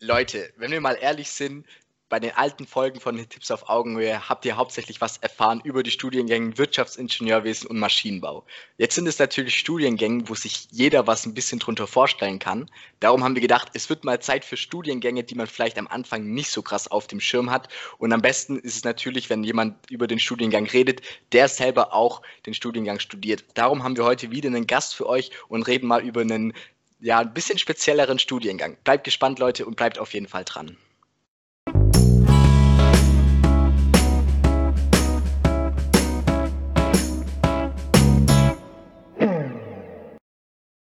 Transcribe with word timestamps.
Leute, 0.00 0.52
wenn 0.56 0.70
wir 0.70 0.80
mal 0.80 0.96
ehrlich 1.00 1.28
sind, 1.30 1.66
bei 2.08 2.20
den 2.20 2.30
alten 2.30 2.66
Folgen 2.66 3.00
von 3.00 3.16
den 3.16 3.28
Tipps 3.28 3.50
auf 3.50 3.68
Augenhöhe 3.68 4.28
habt 4.28 4.44
ihr 4.46 4.56
hauptsächlich 4.56 5.00
was 5.00 5.18
erfahren 5.18 5.60
über 5.62 5.82
die 5.82 5.90
Studiengänge 5.90 6.56
Wirtschaftsingenieurwesen 6.56 7.68
und 7.68 7.78
Maschinenbau. 7.78 8.46
Jetzt 8.78 8.94
sind 8.94 9.06
es 9.06 9.18
natürlich 9.18 9.58
Studiengänge, 9.58 10.26
wo 10.28 10.34
sich 10.34 10.68
jeder 10.70 11.06
was 11.06 11.26
ein 11.26 11.34
bisschen 11.34 11.58
drunter 11.58 11.86
vorstellen 11.86 12.38
kann. 12.38 12.70
Darum 13.00 13.24
haben 13.24 13.34
wir 13.34 13.42
gedacht, 13.42 13.70
es 13.74 13.90
wird 13.90 14.04
mal 14.04 14.20
Zeit 14.20 14.46
für 14.46 14.56
Studiengänge, 14.56 15.22
die 15.24 15.34
man 15.34 15.46
vielleicht 15.46 15.78
am 15.78 15.88
Anfang 15.88 16.24
nicht 16.32 16.50
so 16.50 16.62
krass 16.62 16.88
auf 16.88 17.08
dem 17.08 17.20
Schirm 17.20 17.50
hat. 17.50 17.68
Und 17.98 18.12
am 18.12 18.22
besten 18.22 18.58
ist 18.58 18.76
es 18.76 18.84
natürlich, 18.84 19.28
wenn 19.28 19.44
jemand 19.44 19.90
über 19.90 20.06
den 20.06 20.18
Studiengang 20.18 20.66
redet, 20.66 21.02
der 21.32 21.48
selber 21.48 21.92
auch 21.92 22.22
den 22.46 22.54
Studiengang 22.54 23.00
studiert. 23.00 23.44
Darum 23.52 23.82
haben 23.82 23.96
wir 23.96 24.04
heute 24.04 24.30
wieder 24.30 24.46
einen 24.46 24.66
Gast 24.66 24.94
für 24.94 25.06
euch 25.06 25.30
und 25.48 25.64
reden 25.64 25.88
mal 25.88 26.02
über 26.02 26.22
einen 26.22 26.54
ja, 27.00 27.20
ein 27.20 27.32
bisschen 27.32 27.58
spezielleren 27.58 28.18
Studiengang. 28.18 28.76
Bleibt 28.82 29.04
gespannt, 29.04 29.38
Leute, 29.38 29.66
und 29.66 29.76
bleibt 29.76 29.98
auf 29.98 30.12
jeden 30.14 30.26
Fall 30.26 30.44
dran. 30.44 30.76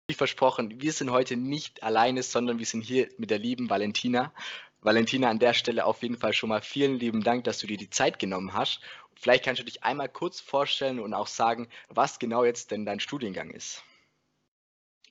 Wie 0.10 0.14
versprochen, 0.14 0.82
wir 0.82 0.94
sind 0.94 1.12
heute 1.12 1.36
nicht 1.36 1.84
alleine, 1.84 2.24
sondern 2.24 2.60
wir 2.60 2.66
sind 2.66 2.82
hier 2.82 3.10
mit 3.18 3.30
der 3.30 3.40
lieben 3.40 3.70
Valentina. 3.70 4.32
Valentina, 4.80 5.30
an 5.30 5.40
der 5.40 5.54
Stelle 5.54 5.86
auf 5.86 6.02
jeden 6.02 6.18
Fall 6.18 6.32
schon 6.34 6.50
mal 6.50 6.62
vielen 6.62 6.98
lieben 6.98 7.24
Dank, 7.24 7.44
dass 7.44 7.60
du 7.60 7.68
dir 7.68 7.78
die 7.78 7.90
Zeit 7.90 8.20
genommen 8.20 8.54
hast. 8.54 8.80
Vielleicht 9.16 9.44
kannst 9.44 9.60
du 9.60 9.66
dich 9.66 9.84
einmal 9.84 10.08
kurz 10.08 10.40
vorstellen 10.40 11.00
und 11.00 11.14
auch 11.14 11.28
sagen, 11.28 11.68
was 11.90 12.20
genau 12.20 12.46
jetzt 12.46 12.72
denn 12.72 12.86
dein 12.86 13.02
Studiengang 13.02 13.50
ist. 13.50 13.84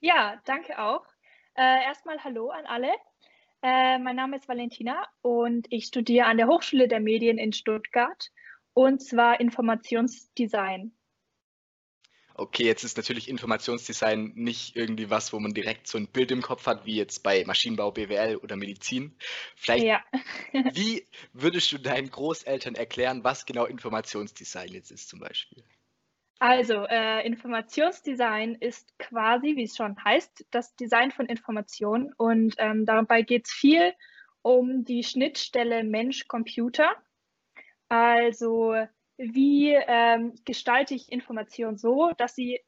Ja, 0.01 0.41
danke 0.45 0.79
auch. 0.79 1.05
Äh, 1.55 1.85
erstmal 1.85 2.23
Hallo 2.23 2.51
an 2.51 2.67
alle. 2.67 2.93
Äh, 3.63 3.99
mein 3.99 4.17
Name 4.17 4.37
ist 4.37 4.49
Valentina 4.49 5.07
und 5.23 5.67
ich 5.71 5.87
studiere 5.87 6.27
an 6.27 6.37
der 6.37 6.47
Hochschule 6.47 6.89
der 6.89 7.01
Medien 7.01 7.39
in 7.39 7.53
Stuttgart 7.53 8.31
und 8.75 9.03
zwar 9.03 9.41
Informationsdesign. 9.41 10.93
Okay, 12.39 12.65
jetzt 12.65 12.85
ist 12.85 12.99
natürlich 12.99 13.31
Informationsdesign 13.31 14.33
nicht 14.35 14.77
irgendwie 14.77 15.09
was, 15.09 15.33
wo 15.33 15.41
man 15.41 15.55
direkt 15.55 15.89
so 15.89 15.97
ein 15.97 16.07
Bild 16.07 16.31
im 16.31 16.43
Kopf 16.43 16.67
hat, 16.67 16.85
wie 16.85 16.97
jetzt 16.97 17.23
bei 17.23 17.43
Maschinenbau, 17.47 17.93
BWL 17.93 18.37
oder 18.37 18.57
Medizin. 18.57 19.17
Vielleicht, 19.57 19.87
ja. 19.87 20.05
wie 20.53 21.07
würdest 21.33 21.73
du 21.73 21.79
deinen 21.79 22.11
Großeltern 22.11 22.75
erklären, 22.75 23.25
was 23.25 23.47
genau 23.47 23.65
Informationsdesign 23.65 24.69
jetzt 24.69 24.91
ist 24.91 25.09
zum 25.09 25.21
Beispiel? 25.21 25.65
Also, 26.39 26.87
äh, 26.87 27.27
Informationsdesign 27.27 28.57
ist 28.57 28.99
quasi, 28.99 29.57
wie 29.57 29.65
es 29.65 29.77
schon 29.77 29.97
heißt, 30.05 30.47
das 30.51 30.77
Design 30.77 31.11
von 31.11 31.27
Informationen. 31.27 32.13
Und 32.17 32.55
ähm, 32.59 32.85
dabei 32.85 33.23
geht 33.23 33.47
es 33.47 33.53
viel 33.53 33.95
um 34.43 34.85
die 34.85 35.03
Schnittstelle 35.03 35.83
Mensch-Computer. 35.83 36.91
Also, 37.89 38.75
wie 39.17 39.73
ähm, 39.73 40.35
gestalte 40.45 40.95
ich 40.95 41.11
Informationen 41.11 41.79
so, 41.79 42.13
dass 42.19 42.35
sie 42.35 42.61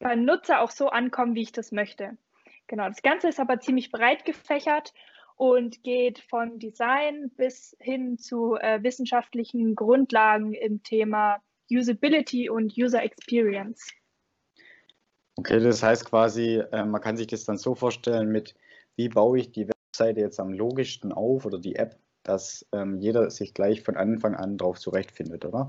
beim 0.00 0.24
Nutzer 0.24 0.60
auch 0.60 0.70
so 0.70 0.88
ankommen, 0.88 1.34
wie 1.36 1.42
ich 1.42 1.52
das 1.52 1.70
möchte. 1.70 2.18
Genau, 2.66 2.88
das 2.88 3.02
Ganze 3.02 3.28
ist 3.28 3.40
aber 3.40 3.60
ziemlich 3.60 3.92
breit 3.92 4.24
gefächert 4.24 4.92
und 5.36 5.84
geht 5.84 6.18
von 6.18 6.58
Design 6.58 7.30
bis 7.36 7.76
hin 7.78 8.18
zu 8.18 8.56
äh, 8.56 8.82
wissenschaftlichen 8.82 9.76
Grundlagen 9.76 10.52
im 10.52 10.82
Thema 10.82 11.40
Usability 11.70 12.48
und 12.50 12.76
User 12.76 13.02
Experience. 13.02 13.92
Okay, 15.36 15.60
das 15.60 15.82
heißt 15.82 16.04
quasi, 16.04 16.62
äh, 16.72 16.84
man 16.84 17.00
kann 17.00 17.16
sich 17.16 17.28
das 17.28 17.44
dann 17.44 17.58
so 17.58 17.74
vorstellen 17.74 18.32
mit, 18.32 18.54
wie 18.96 19.08
baue 19.08 19.38
ich 19.38 19.52
die 19.52 19.68
Webseite 19.68 20.20
jetzt 20.20 20.40
am 20.40 20.52
logischsten 20.52 21.12
auf 21.12 21.46
oder 21.46 21.58
die 21.58 21.76
App, 21.76 21.96
dass 22.24 22.66
ähm, 22.72 22.98
jeder 22.98 23.30
sich 23.30 23.54
gleich 23.54 23.82
von 23.82 23.96
Anfang 23.96 24.34
an 24.34 24.58
drauf 24.58 24.78
zurechtfindet, 24.78 25.44
oder? 25.44 25.68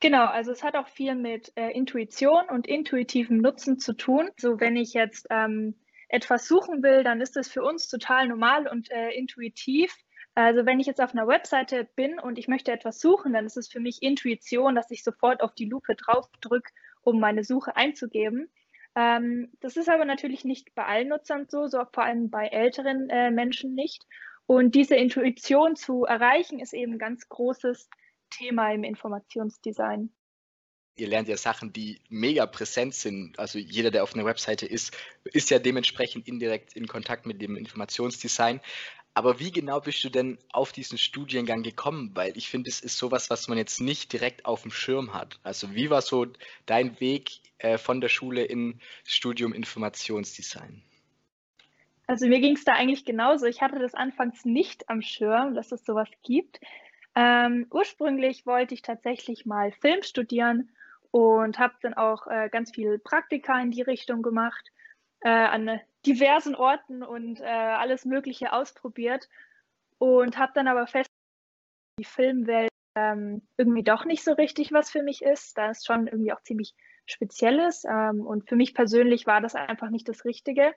Genau, 0.00 0.24
also 0.24 0.50
es 0.50 0.64
hat 0.64 0.76
auch 0.76 0.88
viel 0.88 1.14
mit 1.14 1.52
äh, 1.56 1.70
Intuition 1.70 2.48
und 2.48 2.66
intuitivem 2.66 3.38
Nutzen 3.38 3.78
zu 3.78 3.92
tun. 3.92 4.30
So, 4.38 4.58
wenn 4.58 4.76
ich 4.76 4.94
jetzt 4.94 5.26
ähm, 5.30 5.74
etwas 6.08 6.48
suchen 6.48 6.82
will, 6.82 7.04
dann 7.04 7.20
ist 7.20 7.36
das 7.36 7.48
für 7.48 7.62
uns 7.62 7.86
total 7.86 8.26
normal 8.26 8.66
und 8.66 8.90
äh, 8.90 9.10
intuitiv. 9.10 9.94
Also 10.34 10.64
wenn 10.64 10.80
ich 10.80 10.86
jetzt 10.86 11.00
auf 11.00 11.12
einer 11.12 11.26
Webseite 11.26 11.88
bin 11.96 12.18
und 12.18 12.38
ich 12.38 12.48
möchte 12.48 12.72
etwas 12.72 13.00
suchen, 13.00 13.32
dann 13.32 13.46
ist 13.46 13.56
es 13.56 13.68
für 13.68 13.80
mich 13.80 14.02
Intuition, 14.02 14.74
dass 14.74 14.90
ich 14.90 15.02
sofort 15.02 15.42
auf 15.42 15.54
die 15.54 15.66
Lupe 15.66 15.96
drauf 15.96 16.28
drücke, 16.40 16.70
um 17.02 17.18
meine 17.18 17.44
Suche 17.44 17.76
einzugeben. 17.76 18.50
Ähm, 18.96 19.52
das 19.60 19.76
ist 19.76 19.88
aber 19.88 20.04
natürlich 20.04 20.44
nicht 20.44 20.74
bei 20.74 20.84
allen 20.84 21.08
Nutzern 21.08 21.46
so, 21.48 21.66
so 21.66 21.84
vor 21.92 22.04
allem 22.04 22.30
bei 22.30 22.46
älteren 22.46 23.08
äh, 23.10 23.30
Menschen 23.30 23.74
nicht. 23.74 24.06
Und 24.46 24.74
diese 24.74 24.96
Intuition 24.96 25.76
zu 25.76 26.04
erreichen, 26.04 26.58
ist 26.58 26.72
eben 26.72 26.94
ein 26.94 26.98
ganz 26.98 27.28
großes 27.28 27.88
Thema 28.30 28.72
im 28.72 28.84
Informationsdesign. 28.84 30.12
Ihr 30.96 31.08
lernt 31.08 31.28
ja 31.28 31.36
Sachen, 31.36 31.72
die 31.72 32.00
mega 32.08 32.46
präsent 32.46 32.94
sind. 32.94 33.38
Also 33.38 33.58
jeder, 33.58 33.90
der 33.90 34.02
auf 34.02 34.14
einer 34.14 34.24
Webseite 34.24 34.66
ist, 34.66 34.96
ist 35.24 35.50
ja 35.50 35.58
dementsprechend 35.58 36.26
indirekt 36.26 36.74
in 36.74 36.88
Kontakt 36.88 37.26
mit 37.26 37.40
dem 37.40 37.56
Informationsdesign. 37.56 38.60
Aber 39.14 39.40
wie 39.40 39.50
genau 39.50 39.80
bist 39.80 40.04
du 40.04 40.08
denn 40.08 40.38
auf 40.52 40.72
diesen 40.72 40.96
Studiengang 40.96 41.62
gekommen? 41.62 42.12
Weil 42.14 42.36
ich 42.36 42.48
finde, 42.48 42.70
es 42.70 42.80
ist 42.80 42.96
sowas, 42.96 43.28
was 43.28 43.48
man 43.48 43.58
jetzt 43.58 43.80
nicht 43.80 44.12
direkt 44.12 44.44
auf 44.44 44.62
dem 44.62 44.70
Schirm 44.70 45.14
hat. 45.14 45.40
Also 45.42 45.74
wie 45.74 45.90
war 45.90 46.00
so 46.00 46.26
dein 46.66 47.00
Weg 47.00 47.40
äh, 47.58 47.76
von 47.76 48.00
der 48.00 48.08
Schule 48.08 48.44
in 48.44 48.80
Studium 49.04 49.52
Informationsdesign? 49.52 50.82
Also 52.06 52.26
mir 52.26 52.40
ging 52.40 52.56
es 52.56 52.64
da 52.64 52.72
eigentlich 52.72 53.04
genauso. 53.04 53.46
Ich 53.46 53.62
hatte 53.62 53.78
das 53.78 53.94
anfangs 53.94 54.44
nicht 54.44 54.88
am 54.88 55.02
Schirm, 55.02 55.54
dass 55.54 55.70
es 55.72 55.84
sowas 55.84 56.08
gibt. 56.22 56.60
Ähm, 57.14 57.66
ursprünglich 57.70 58.46
wollte 58.46 58.74
ich 58.74 58.82
tatsächlich 58.82 59.44
mal 59.44 59.72
Film 59.72 60.02
studieren 60.02 60.70
und 61.10 61.58
habe 61.58 61.74
dann 61.82 61.94
auch 61.94 62.26
äh, 62.28 62.48
ganz 62.50 62.72
viel 62.72 62.98
Praktika 62.98 63.60
in 63.60 63.70
die 63.72 63.82
Richtung 63.82 64.22
gemacht 64.22 64.70
äh, 65.20 65.28
an 65.28 65.80
diversen 66.06 66.54
Orten 66.54 67.02
und 67.02 67.40
äh, 67.40 67.44
alles 67.44 68.04
Mögliche 68.04 68.52
ausprobiert 68.52 69.28
und 69.98 70.38
habe 70.38 70.52
dann 70.54 70.68
aber 70.68 70.86
fest, 70.86 71.10
die 71.98 72.04
Filmwelt 72.04 72.70
ähm, 72.94 73.42
irgendwie 73.56 73.82
doch 73.82 74.04
nicht 74.04 74.24
so 74.24 74.32
richtig 74.32 74.72
was 74.72 74.90
für 74.90 75.02
mich 75.02 75.22
ist, 75.22 75.56
da 75.58 75.70
es 75.70 75.84
schon 75.84 76.06
irgendwie 76.06 76.32
auch 76.32 76.42
ziemlich 76.42 76.74
Spezielles 77.06 77.84
ähm, 77.84 78.26
und 78.26 78.48
für 78.48 78.56
mich 78.56 78.74
persönlich 78.74 79.26
war 79.26 79.40
das 79.40 79.54
einfach 79.54 79.90
nicht 79.90 80.08
das 80.08 80.24
Richtige. 80.24 80.72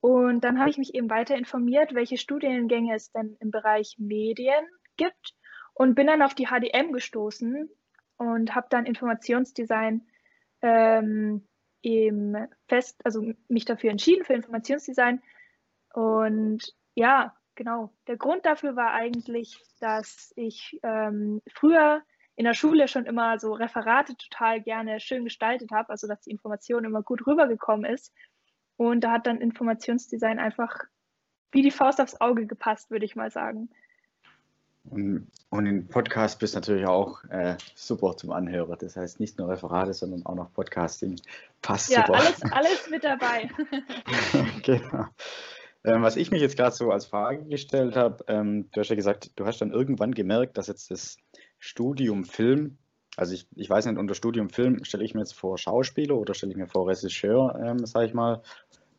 Und 0.00 0.42
dann 0.42 0.58
habe 0.58 0.70
ich 0.70 0.78
mich 0.78 0.94
eben 0.94 1.10
weiter 1.10 1.36
informiert, 1.36 1.94
welche 1.94 2.16
Studiengänge 2.16 2.94
es 2.94 3.12
denn 3.12 3.36
im 3.38 3.50
Bereich 3.50 3.96
Medien 3.98 4.64
gibt 4.96 5.34
und 5.74 5.94
bin 5.94 6.08
dann 6.08 6.22
auf 6.22 6.34
die 6.34 6.46
HDM 6.46 6.92
gestoßen 6.92 7.70
und 8.16 8.54
habe 8.54 8.66
dann 8.70 8.86
Informationsdesign 8.86 10.06
ähm, 10.62 11.46
im 11.82 12.36
Fest, 12.68 13.00
also 13.04 13.32
mich 13.48 13.64
dafür 13.64 13.90
entschieden 13.90 14.24
für 14.24 14.34
Informationsdesign. 14.34 15.20
Und 15.92 16.74
ja, 16.94 17.36
genau. 17.54 17.92
Der 18.06 18.16
Grund 18.16 18.46
dafür 18.46 18.76
war 18.76 18.92
eigentlich, 18.92 19.60
dass 19.80 20.32
ich 20.36 20.80
ähm, 20.82 21.42
früher 21.52 22.02
in 22.36 22.44
der 22.44 22.54
Schule 22.54 22.88
schon 22.88 23.04
immer 23.04 23.38
so 23.38 23.52
Referate 23.52 24.16
total 24.16 24.62
gerne 24.62 25.00
schön 25.00 25.24
gestaltet 25.24 25.70
habe, 25.70 25.90
also 25.90 26.06
dass 26.06 26.22
die 26.22 26.30
Information 26.30 26.84
immer 26.84 27.02
gut 27.02 27.26
rübergekommen 27.26 27.84
ist. 27.84 28.12
Und 28.76 29.02
da 29.04 29.12
hat 29.12 29.26
dann 29.26 29.40
Informationsdesign 29.40 30.38
einfach 30.38 30.78
wie 31.50 31.62
die 31.62 31.70
Faust 31.70 32.00
aufs 32.00 32.20
Auge 32.20 32.46
gepasst, 32.46 32.90
würde 32.90 33.04
ich 33.04 33.16
mal 33.16 33.30
sagen. 33.30 33.68
Und, 34.84 35.28
und 35.50 35.66
in 35.66 35.86
Podcast 35.86 36.38
bist 36.38 36.54
du 36.54 36.58
natürlich 36.58 36.86
auch 36.86 37.22
äh, 37.30 37.56
super 37.74 38.16
zum 38.16 38.32
Anhören. 38.32 38.76
Das 38.80 38.96
heißt 38.96 39.20
nicht 39.20 39.38
nur 39.38 39.48
Referate, 39.48 39.94
sondern 39.94 40.26
auch 40.26 40.34
noch 40.34 40.52
Podcasting. 40.52 41.20
Passt 41.60 41.90
ja, 41.90 42.04
super. 42.04 42.18
Alles, 42.18 42.42
alles 42.52 42.90
mit 42.90 43.04
dabei. 43.04 43.48
genau. 44.62 45.06
Ähm, 45.84 46.02
was 46.02 46.16
ich 46.16 46.30
mich 46.30 46.40
jetzt 46.40 46.56
gerade 46.56 46.74
so 46.74 46.90
als 46.90 47.06
Frage 47.06 47.44
gestellt 47.44 47.96
habe, 47.96 48.24
ähm, 48.28 48.68
du 48.72 48.80
hast 48.80 48.88
ja 48.88 48.96
gesagt, 48.96 49.32
du 49.36 49.46
hast 49.46 49.60
dann 49.60 49.72
irgendwann 49.72 50.12
gemerkt, 50.12 50.56
dass 50.56 50.68
jetzt 50.68 50.90
das 50.90 51.16
Studium 51.58 52.24
Film, 52.24 52.78
also 53.16 53.34
ich, 53.34 53.46
ich 53.56 53.68
weiß 53.68 53.86
nicht, 53.86 53.98
unter 53.98 54.14
Studium 54.14 54.48
Film 54.48 54.84
stelle 54.84 55.04
ich 55.04 55.14
mir 55.14 55.20
jetzt 55.20 55.34
vor 55.34 55.58
Schauspieler 55.58 56.16
oder 56.16 56.34
stelle 56.34 56.52
ich 56.52 56.58
mir 56.58 56.68
vor 56.68 56.88
Regisseur, 56.88 57.60
ähm, 57.64 57.84
sage 57.84 58.06
ich 58.06 58.14
mal, 58.14 58.42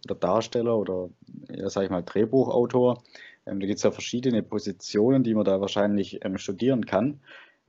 oder 0.05 0.15
Darsteller 0.15 0.77
oder, 0.77 1.09
ja, 1.49 1.69
sage 1.69 1.85
ich 1.85 1.91
mal, 1.91 2.03
Drehbuchautor. 2.03 3.01
Ähm, 3.45 3.59
da 3.59 3.67
gibt 3.67 3.77
es 3.77 3.83
ja 3.83 3.91
verschiedene 3.91 4.43
Positionen, 4.43 5.23
die 5.23 5.33
man 5.33 5.45
da 5.45 5.61
wahrscheinlich 5.61 6.23
ähm, 6.23 6.37
studieren 6.37 6.85
kann. 6.85 7.21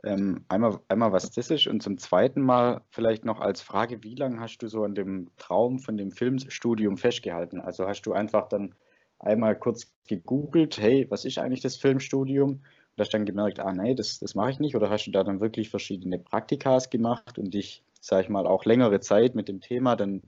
Ähm, 0.05 0.45
einmal, 0.49 0.81
einmal, 0.89 1.13
was 1.13 1.31
das 1.31 1.51
ist 1.51 1.67
und 1.67 1.83
zum 1.83 1.97
zweiten 1.99 2.43
Mal 2.43 2.83
vielleicht 2.91 3.25
noch 3.25 3.41
als 3.41 3.63
Frage, 3.63 4.03
wie 4.03 4.15
lange 4.15 4.39
hast 4.39 4.59
du 4.59 4.69
so 4.69 4.85
an 4.85 4.95
dem 4.95 5.31
Traum 5.39 5.79
von 5.79 5.97
dem 5.97 6.11
Filmstudium 6.11 6.99
festgehalten? 6.99 7.61
Also 7.61 7.87
hast 7.87 8.03
du 8.03 8.13
einfach 8.13 8.49
dann 8.49 8.75
einmal 9.19 9.57
kurz 9.59 9.93
gegoogelt, 10.07 10.79
hey, 10.79 11.07
was 11.09 11.25
ist 11.25 11.39
eigentlich 11.39 11.63
das 11.63 11.77
Filmstudium? 11.77 12.51
Und 12.51 13.01
hast 13.01 13.15
dann 13.15 13.25
gemerkt, 13.25 13.61
ah 13.61 13.73
nee, 13.73 13.95
das, 13.95 14.19
das 14.21 14.35
mache 14.35 14.51
ich 14.51 14.61
nicht. 14.61 14.77
Oder 14.77 14.91
hast 14.91 15.07
du 15.07 15.11
da 15.11 15.25
dann 15.25 15.41
wirklich 15.41 15.71
verschiedene 15.71 16.19
Praktikas 16.19 16.91
gemacht 16.91 17.39
und 17.39 17.55
dich, 17.55 17.83
sag 18.01 18.25
ich 18.25 18.29
mal, 18.29 18.47
auch 18.47 18.67
längere 18.67 19.01
Zeit 19.01 19.35
mit 19.35 19.49
dem 19.49 19.61
Thema 19.61 19.97
dann 19.97 20.23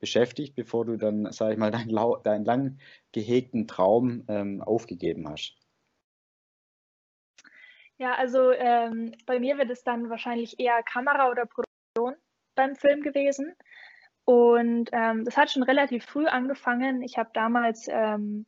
beschäftigt, 0.00 0.56
bevor 0.56 0.84
du 0.84 0.96
dann, 0.96 1.30
sag 1.30 1.52
ich 1.52 1.58
mal, 1.58 1.70
deinen, 1.70 1.94
deinen 2.24 2.44
lang 2.44 2.78
gehegten 3.12 3.68
Traum 3.68 4.24
ähm, 4.28 4.62
aufgegeben 4.62 5.28
hast? 5.28 5.56
Ja, 7.98 8.14
also 8.14 8.50
ähm, 8.52 9.12
bei 9.26 9.38
mir 9.38 9.58
wird 9.58 9.70
es 9.70 9.84
dann 9.84 10.08
wahrscheinlich 10.08 10.58
eher 10.58 10.82
Kamera 10.82 11.30
oder 11.30 11.44
Produktion 11.44 12.16
beim 12.54 12.74
Film 12.74 13.02
gewesen. 13.02 13.54
Und 14.24 14.90
ähm, 14.92 15.24
das 15.24 15.36
hat 15.36 15.50
schon 15.50 15.62
relativ 15.62 16.04
früh 16.04 16.26
angefangen. 16.26 17.02
Ich 17.02 17.18
habe 17.18 17.30
damals 17.34 17.88
ähm, 17.90 18.46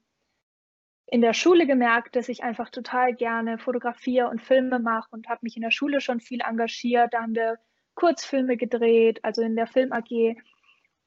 in 1.06 1.20
der 1.20 1.34
Schule 1.34 1.66
gemerkt, 1.66 2.16
dass 2.16 2.30
ich 2.30 2.42
einfach 2.42 2.70
total 2.70 3.14
gerne 3.14 3.58
fotografiere 3.58 4.28
und 4.28 4.40
Filme 4.40 4.78
mache 4.78 5.08
und 5.10 5.28
habe 5.28 5.40
mich 5.42 5.56
in 5.56 5.62
der 5.62 5.70
Schule 5.70 6.00
schon 6.00 6.20
viel 6.20 6.40
engagiert. 6.40 7.12
Da 7.12 7.20
haben 7.20 7.34
wir 7.34 7.58
Kurzfilme 7.94 8.56
gedreht, 8.56 9.22
also 9.22 9.42
in 9.42 9.54
der 9.54 9.66
Film 9.66 9.92
AG. 9.92 10.36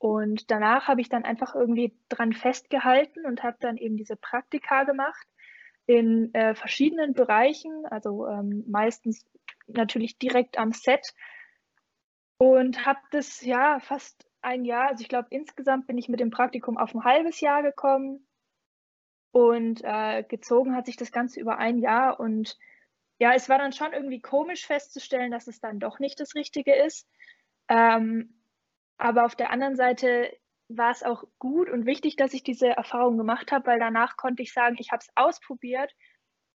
Und 0.05 0.51
danach 0.51 0.87
habe 0.87 1.01
ich 1.01 1.09
dann 1.09 1.25
einfach 1.25 1.55
irgendwie 1.55 1.97
dran 2.09 2.31
festgehalten 2.31 3.25
und 3.25 3.41
habe 3.41 3.57
dann 3.59 3.75
eben 3.75 3.97
diese 3.97 4.15
Praktika 4.15 4.83
gemacht 4.83 5.27
in 5.87 6.31
äh, 6.35 6.53
verschiedenen 6.53 7.15
Bereichen, 7.15 7.87
also 7.87 8.27
ähm, 8.27 8.63
meistens 8.67 9.25
natürlich 9.65 10.19
direkt 10.19 10.59
am 10.59 10.73
Set. 10.73 11.11
Und 12.37 12.85
habe 12.85 12.99
das 13.09 13.41
ja 13.41 13.79
fast 13.79 14.29
ein 14.43 14.63
Jahr, 14.63 14.89
also 14.89 15.01
ich 15.01 15.09
glaube 15.09 15.29
insgesamt 15.31 15.87
bin 15.87 15.97
ich 15.97 16.07
mit 16.07 16.19
dem 16.19 16.29
Praktikum 16.29 16.77
auf 16.77 16.93
ein 16.93 17.03
halbes 17.03 17.41
Jahr 17.41 17.63
gekommen. 17.63 18.27
Und 19.31 19.81
äh, 19.83 20.21
gezogen 20.21 20.75
hat 20.75 20.85
sich 20.85 20.97
das 20.97 21.11
Ganze 21.11 21.39
über 21.39 21.57
ein 21.57 21.79
Jahr. 21.79 22.19
Und 22.19 22.59
ja, 23.17 23.33
es 23.33 23.49
war 23.49 23.57
dann 23.57 23.73
schon 23.73 23.91
irgendwie 23.91 24.21
komisch 24.21 24.67
festzustellen, 24.67 25.31
dass 25.31 25.47
es 25.47 25.59
dann 25.59 25.79
doch 25.79 25.97
nicht 25.97 26.19
das 26.19 26.35
Richtige 26.35 26.75
ist. 26.75 27.09
Ähm, 27.69 28.34
aber 28.97 29.25
auf 29.25 29.35
der 29.35 29.51
anderen 29.51 29.75
Seite 29.75 30.31
war 30.67 30.91
es 30.91 31.03
auch 31.03 31.23
gut 31.37 31.69
und 31.69 31.85
wichtig, 31.85 32.15
dass 32.15 32.33
ich 32.33 32.43
diese 32.43 32.69
Erfahrung 32.69 33.17
gemacht 33.17 33.51
habe, 33.51 33.67
weil 33.67 33.79
danach 33.79 34.17
konnte 34.17 34.41
ich 34.41 34.53
sagen, 34.53 34.77
ich 34.79 34.91
habe 34.91 35.01
es 35.01 35.11
ausprobiert 35.15 35.93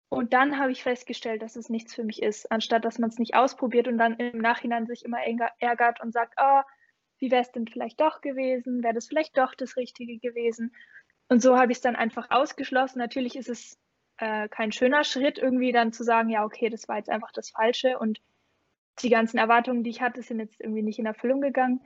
und 0.08 0.32
dann 0.32 0.58
habe 0.58 0.72
ich 0.72 0.82
festgestellt, 0.82 1.42
dass 1.42 1.54
es 1.54 1.68
nichts 1.68 1.94
für 1.94 2.02
mich 2.02 2.22
ist, 2.22 2.50
anstatt 2.50 2.84
dass 2.84 2.98
man 2.98 3.10
es 3.10 3.18
nicht 3.18 3.34
ausprobiert 3.34 3.86
und 3.86 3.98
dann 3.98 4.16
im 4.16 4.38
Nachhinein 4.38 4.86
sich 4.86 5.04
immer 5.04 5.20
ärgert 5.60 6.00
und 6.00 6.12
sagt, 6.12 6.34
oh, 6.40 6.62
wie 7.20 7.30
wäre 7.30 7.42
es 7.42 7.52
denn 7.52 7.68
vielleicht 7.68 8.00
doch 8.00 8.20
gewesen? 8.20 8.82
Wäre 8.82 8.94
das 8.94 9.06
vielleicht 9.06 9.38
doch 9.38 9.54
das 9.54 9.76
Richtige 9.76 10.18
gewesen? 10.18 10.74
Und 11.28 11.42
so 11.42 11.56
habe 11.56 11.70
ich 11.70 11.78
es 11.78 11.82
dann 11.82 11.94
einfach 11.94 12.30
ausgeschlossen. 12.30 12.98
Natürlich 12.98 13.36
ist 13.36 13.48
es 13.48 13.78
äh, 14.16 14.48
kein 14.48 14.72
schöner 14.72 15.04
Schritt, 15.04 15.38
irgendwie 15.38 15.70
dann 15.70 15.92
zu 15.92 16.02
sagen, 16.02 16.28
ja, 16.28 16.44
okay, 16.44 16.70
das 16.70 16.88
war 16.88 16.96
jetzt 16.96 17.10
einfach 17.10 17.30
das 17.30 17.50
Falsche 17.50 17.98
und 17.98 18.20
die 19.02 19.10
ganzen 19.10 19.38
Erwartungen, 19.38 19.84
die 19.84 19.90
ich 19.90 20.02
hatte, 20.02 20.22
sind 20.22 20.40
jetzt 20.40 20.60
irgendwie 20.60 20.82
nicht 20.82 20.98
in 20.98 21.06
Erfüllung 21.06 21.40
gegangen. 21.40 21.80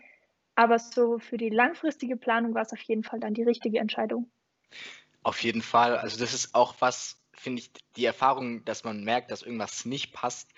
Aber 0.55 0.79
so 0.79 1.19
für 1.19 1.37
die 1.37 1.49
langfristige 1.49 2.17
Planung 2.17 2.55
war 2.55 2.63
es 2.63 2.73
auf 2.73 2.83
jeden 2.83 3.03
Fall 3.03 3.21
dann 3.21 3.35
die 3.35 3.43
richtige 3.43 3.79
Entscheidung. 3.79 4.31
Auf 5.23 5.43
jeden 5.43 5.63
Fall. 5.63 5.97
Also 5.97 6.19
das 6.19 6.35
ist 6.35 6.55
auch 6.55 6.77
was, 6.81 7.21
finde 7.33 7.63
ich, 7.63 7.71
die 7.97 8.05
Erfahrung, 8.05 8.65
dass 8.65 8.85
man 8.85 9.03
merkt, 9.03 9.31
dass 9.31 9.43
irgendwas 9.43 9.85
nicht 9.85 10.13
passt. 10.13 10.51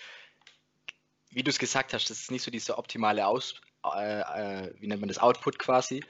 Wie 1.31 1.43
du 1.43 1.50
es 1.50 1.58
gesagt 1.58 1.94
hast, 1.94 2.10
das 2.10 2.20
ist 2.20 2.31
nicht 2.31 2.43
so 2.43 2.50
dieser 2.50 2.78
optimale 2.78 3.26
Aus, 3.26 3.60
äh, 3.84 4.20
äh, 4.20 4.75
wie 4.81 4.87
nennt 4.87 5.00
man 5.00 5.08
das, 5.08 5.19
Output 5.19 5.58
quasi. 5.58 6.04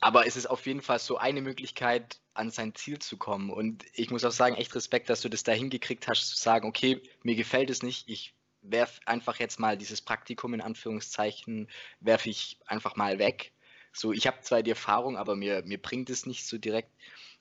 Aber 0.00 0.26
es 0.26 0.36
ist 0.36 0.46
auf 0.46 0.66
jeden 0.66 0.82
Fall 0.82 0.98
so 0.98 1.16
eine 1.16 1.42
Möglichkeit, 1.42 2.20
an 2.34 2.50
sein 2.50 2.74
Ziel 2.74 2.98
zu 2.98 3.16
kommen. 3.16 3.50
Und 3.50 3.84
ich 3.94 4.10
muss 4.10 4.24
auch 4.24 4.30
sagen, 4.30 4.54
echt 4.56 4.74
Respekt, 4.74 5.08
dass 5.08 5.22
du 5.22 5.28
das 5.28 5.42
da 5.42 5.52
hingekriegt 5.52 6.06
hast, 6.06 6.28
zu 6.28 6.36
sagen, 6.36 6.68
okay, 6.68 7.02
mir 7.22 7.34
gefällt 7.34 7.70
es 7.70 7.82
nicht, 7.82 8.08
ich 8.08 8.35
werfe 8.70 9.00
einfach 9.06 9.38
jetzt 9.38 9.58
mal 9.58 9.76
dieses 9.76 10.02
Praktikum 10.02 10.54
in 10.54 10.60
Anführungszeichen, 10.60 11.68
werfe 12.00 12.30
ich 12.30 12.58
einfach 12.66 12.96
mal 12.96 13.18
weg. 13.18 13.52
So, 13.92 14.12
ich 14.12 14.26
habe 14.26 14.40
zwar 14.42 14.62
die 14.62 14.70
Erfahrung, 14.70 15.16
aber 15.16 15.36
mir, 15.36 15.62
mir 15.64 15.80
bringt 15.80 16.10
es 16.10 16.26
nicht 16.26 16.46
so 16.46 16.58
direkt. 16.58 16.90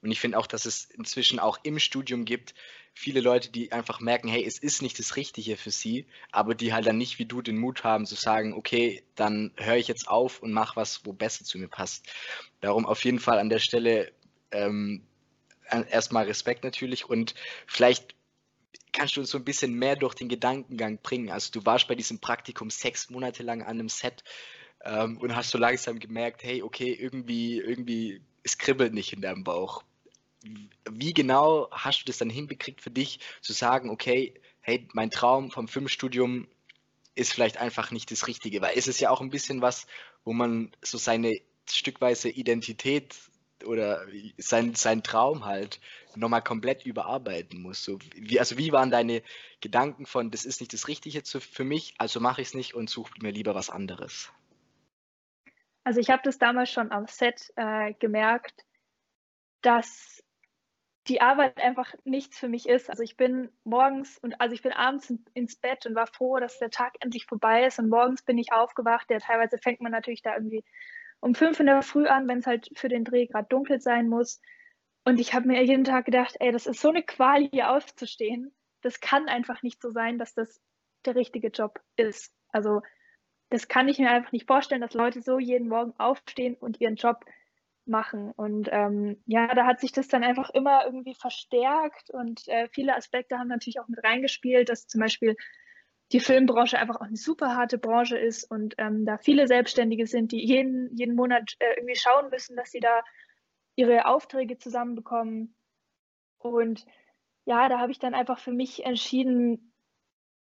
Und 0.01 0.11
ich 0.11 0.19
finde 0.19 0.37
auch, 0.37 0.47
dass 0.47 0.65
es 0.65 0.85
inzwischen 0.85 1.39
auch 1.39 1.59
im 1.63 1.79
Studium 1.79 2.25
gibt, 2.25 2.53
viele 2.93 3.19
Leute, 3.19 3.51
die 3.51 3.71
einfach 3.71 3.99
merken, 3.99 4.29
hey, 4.29 4.43
es 4.45 4.57
ist 4.57 4.81
nicht 4.81 4.97
das 4.99 5.17
Richtige 5.17 5.57
für 5.57 5.71
sie, 5.71 6.07
aber 6.31 6.55
die 6.55 6.73
halt 6.73 6.85
dann 6.85 6.97
nicht 6.97 7.19
wie 7.19 7.25
du 7.25 7.41
den 7.41 7.57
Mut 7.57 7.83
haben 7.83 8.05
zu 8.05 8.15
sagen, 8.15 8.53
okay, 8.53 9.03
dann 9.15 9.51
höre 9.57 9.75
ich 9.75 9.87
jetzt 9.87 10.07
auf 10.07 10.41
und 10.41 10.53
mache 10.53 10.77
was, 10.77 11.05
wo 11.05 11.11
besser 11.11 11.43
zu 11.43 11.57
mir 11.57 11.67
passt. 11.67 12.07
Darum 12.61 12.85
auf 12.85 13.03
jeden 13.03 13.19
Fall 13.19 13.37
an 13.37 13.49
der 13.49 13.59
Stelle 13.59 14.13
ähm, 14.51 15.05
erstmal 15.69 16.25
Respekt 16.25 16.63
natürlich 16.63 17.09
und 17.09 17.35
vielleicht 17.67 18.14
kannst 18.95 19.15
du 19.15 19.21
uns 19.21 19.29
so 19.29 19.37
ein 19.37 19.43
bisschen 19.43 19.73
mehr 19.73 19.95
durch 19.95 20.15
den 20.15 20.29
Gedankengang 20.29 20.99
bringen? 21.01 21.29
Also 21.29 21.51
du 21.51 21.65
warst 21.65 21.87
bei 21.87 21.95
diesem 21.95 22.19
Praktikum 22.19 22.69
sechs 22.69 23.09
Monate 23.09 23.43
lang 23.43 23.61
an 23.61 23.79
einem 23.79 23.89
Set 23.89 24.23
ähm, 24.83 25.17
und 25.17 25.35
hast 25.35 25.51
so 25.51 25.57
langsam 25.57 25.99
gemerkt, 25.99 26.43
hey, 26.43 26.63
okay, 26.63 26.93
irgendwie, 26.93 27.59
irgendwie, 27.59 28.21
es 28.43 28.57
kribbelt 28.57 28.93
nicht 28.93 29.13
in 29.13 29.21
deinem 29.21 29.43
Bauch. 29.43 29.83
Wie 30.89 31.13
genau 31.13 31.69
hast 31.71 32.01
du 32.01 32.05
das 32.05 32.17
dann 32.17 32.29
hinbekriegt 32.29 32.81
für 32.81 32.91
dich, 32.91 33.19
zu 33.41 33.53
sagen, 33.53 33.89
okay, 33.89 34.33
hey, 34.61 34.87
mein 34.93 35.11
Traum 35.11 35.51
vom 35.51 35.67
Filmstudium 35.67 36.47
ist 37.15 37.33
vielleicht 37.33 37.57
einfach 37.57 37.91
nicht 37.91 38.11
das 38.11 38.27
Richtige, 38.27 38.61
weil 38.61 38.77
es 38.77 38.87
ist 38.87 38.99
ja 38.99 39.09
auch 39.09 39.21
ein 39.21 39.29
bisschen 39.29 39.61
was, 39.61 39.87
wo 40.23 40.33
man 40.33 40.71
so 40.81 40.97
seine 40.97 41.39
stückweise 41.69 42.29
Identität 42.29 43.15
oder 43.65 44.05
sein, 44.37 44.75
sein 44.75 45.03
Traum 45.03 45.45
halt 45.45 45.79
nochmal 46.15 46.41
komplett 46.41 46.85
überarbeiten 46.85 47.61
muss. 47.61 47.83
So, 47.83 47.99
wie, 48.15 48.39
also 48.39 48.57
wie 48.57 48.71
waren 48.71 48.91
deine 48.91 49.21
Gedanken 49.61 50.05
von, 50.05 50.31
das 50.31 50.45
ist 50.45 50.61
nicht 50.61 50.73
das 50.73 50.87
Richtige 50.87 51.21
für 51.23 51.63
mich, 51.63 51.95
also 51.97 52.19
mache 52.19 52.41
ich 52.41 52.49
es 52.49 52.53
nicht 52.53 52.73
und 52.73 52.89
suche 52.89 53.13
mir 53.21 53.31
lieber 53.31 53.55
was 53.55 53.69
anderes? 53.69 54.31
Also 55.83 55.99
ich 55.99 56.09
habe 56.09 56.21
das 56.23 56.37
damals 56.37 56.71
schon 56.71 56.91
am 56.91 57.07
Set 57.07 57.53
äh, 57.55 57.93
gemerkt, 57.93 58.65
dass 59.61 60.23
die 61.07 61.21
Arbeit 61.21 61.57
einfach 61.59 61.93
nichts 62.03 62.39
für 62.39 62.47
mich 62.47 62.67
ist. 62.67 62.89
Also 62.89 63.03
ich 63.03 63.15
bin 63.15 63.49
morgens 63.63 64.17
und 64.17 64.39
also 64.41 64.55
ich 64.55 64.63
bin 64.63 64.71
abends 64.71 65.09
in, 65.09 65.23
ins 65.35 65.55
Bett 65.55 65.85
und 65.85 65.93
war 65.93 66.07
froh, 66.07 66.39
dass 66.39 66.57
der 66.57 66.71
Tag 66.71 66.95
endlich 66.99 67.25
vorbei 67.25 67.65
ist 67.65 67.77
und 67.77 67.89
morgens 67.89 68.23
bin 68.23 68.39
ich 68.39 68.51
aufgewacht. 68.51 69.09
Ja, 69.11 69.19
teilweise 69.19 69.59
fängt 69.59 69.81
man 69.81 69.91
natürlich 69.91 70.23
da 70.23 70.33
irgendwie 70.33 70.63
um 71.19 71.35
fünf 71.35 71.59
in 71.59 71.65
der 71.65 71.81
Früh 71.81 72.07
an, 72.07 72.27
wenn 72.27 72.39
es 72.39 72.47
halt 72.47 72.69
für 72.75 72.89
den 72.89 73.03
Dreh 73.03 73.27
gerade 73.27 73.47
dunkel 73.49 73.81
sein 73.81 74.07
muss. 74.07 74.41
Und 75.03 75.19
ich 75.19 75.33
habe 75.33 75.47
mir 75.47 75.63
jeden 75.63 75.83
Tag 75.83 76.05
gedacht, 76.05 76.35
ey, 76.39 76.51
das 76.51 76.65
ist 76.67 76.81
so 76.81 76.89
eine 76.89 77.03
Qual, 77.03 77.47
hier 77.49 77.71
aufzustehen. 77.71 78.53
Das 78.81 78.99
kann 78.99 79.27
einfach 79.27 79.61
nicht 79.63 79.81
so 79.81 79.91
sein, 79.91 80.17
dass 80.17 80.33
das 80.33 80.61
der 81.05 81.15
richtige 81.15 81.49
Job 81.49 81.79
ist. 81.95 82.33
Also 82.49 82.81
das 83.49 83.67
kann 83.67 83.87
ich 83.87 83.99
mir 83.99 84.09
einfach 84.09 84.31
nicht 84.31 84.47
vorstellen, 84.47 84.81
dass 84.81 84.93
Leute 84.93 85.21
so 85.21 85.39
jeden 85.39 85.67
Morgen 85.67 85.93
aufstehen 85.99 86.55
und 86.55 86.81
ihren 86.81 86.95
Job 86.95 87.23
machen. 87.85 88.31
Und 88.31 88.69
ähm, 88.71 89.21
ja, 89.25 89.53
da 89.53 89.65
hat 89.65 89.79
sich 89.79 89.91
das 89.91 90.07
dann 90.07 90.23
einfach 90.23 90.49
immer 90.49 90.85
irgendwie 90.85 91.13
verstärkt 91.13 92.09
und 92.09 92.47
äh, 92.47 92.67
viele 92.71 92.95
Aspekte 92.95 93.37
haben 93.37 93.47
natürlich 93.47 93.79
auch 93.79 93.87
mit 93.87 94.03
reingespielt, 94.03 94.69
dass 94.69 94.87
zum 94.87 95.01
Beispiel 95.01 95.35
die 96.11 96.19
Filmbranche 96.19 96.77
einfach 96.77 96.97
auch 96.97 97.07
eine 97.07 97.17
super 97.17 97.55
harte 97.55 97.77
Branche 97.77 98.17
ist 98.17 98.49
und 98.49 98.75
ähm, 98.77 99.05
da 99.05 99.17
viele 99.17 99.47
Selbstständige 99.47 100.05
sind, 100.05 100.31
die 100.31 100.45
jeden, 100.45 100.95
jeden 100.95 101.15
Monat 101.15 101.55
äh, 101.59 101.73
irgendwie 101.77 101.95
schauen 101.95 102.29
müssen, 102.29 102.55
dass 102.55 102.71
sie 102.71 102.79
da 102.79 103.03
ihre 103.75 104.05
Aufträge 104.05 104.57
zusammenbekommen. 104.57 105.55
Und 106.37 106.85
ja, 107.45 107.69
da 107.69 107.79
habe 107.79 107.91
ich 107.91 107.99
dann 107.99 108.13
einfach 108.13 108.39
für 108.39 108.51
mich 108.51 108.85
entschieden, 108.85 109.73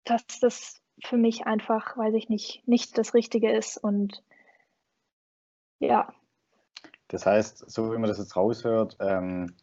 dass 0.05 0.27
das 0.41 0.83
für 1.05 1.17
mich 1.17 1.47
einfach, 1.47 1.97
weiß 1.97 2.15
ich 2.15 2.29
nicht, 2.29 2.67
nicht 2.67 2.97
das 2.97 3.15
Richtige 3.15 3.53
ist. 3.55 3.77
Und 3.77 4.23
ja. 5.79 6.13
Das 7.09 7.27
heißt, 7.27 7.71
so 7.71 7.93
wie 7.93 7.99
man 7.99 8.09
das 8.09 8.19
jetzt 8.19 8.37
raushört, 8.37 8.97
ähm, 9.01 9.55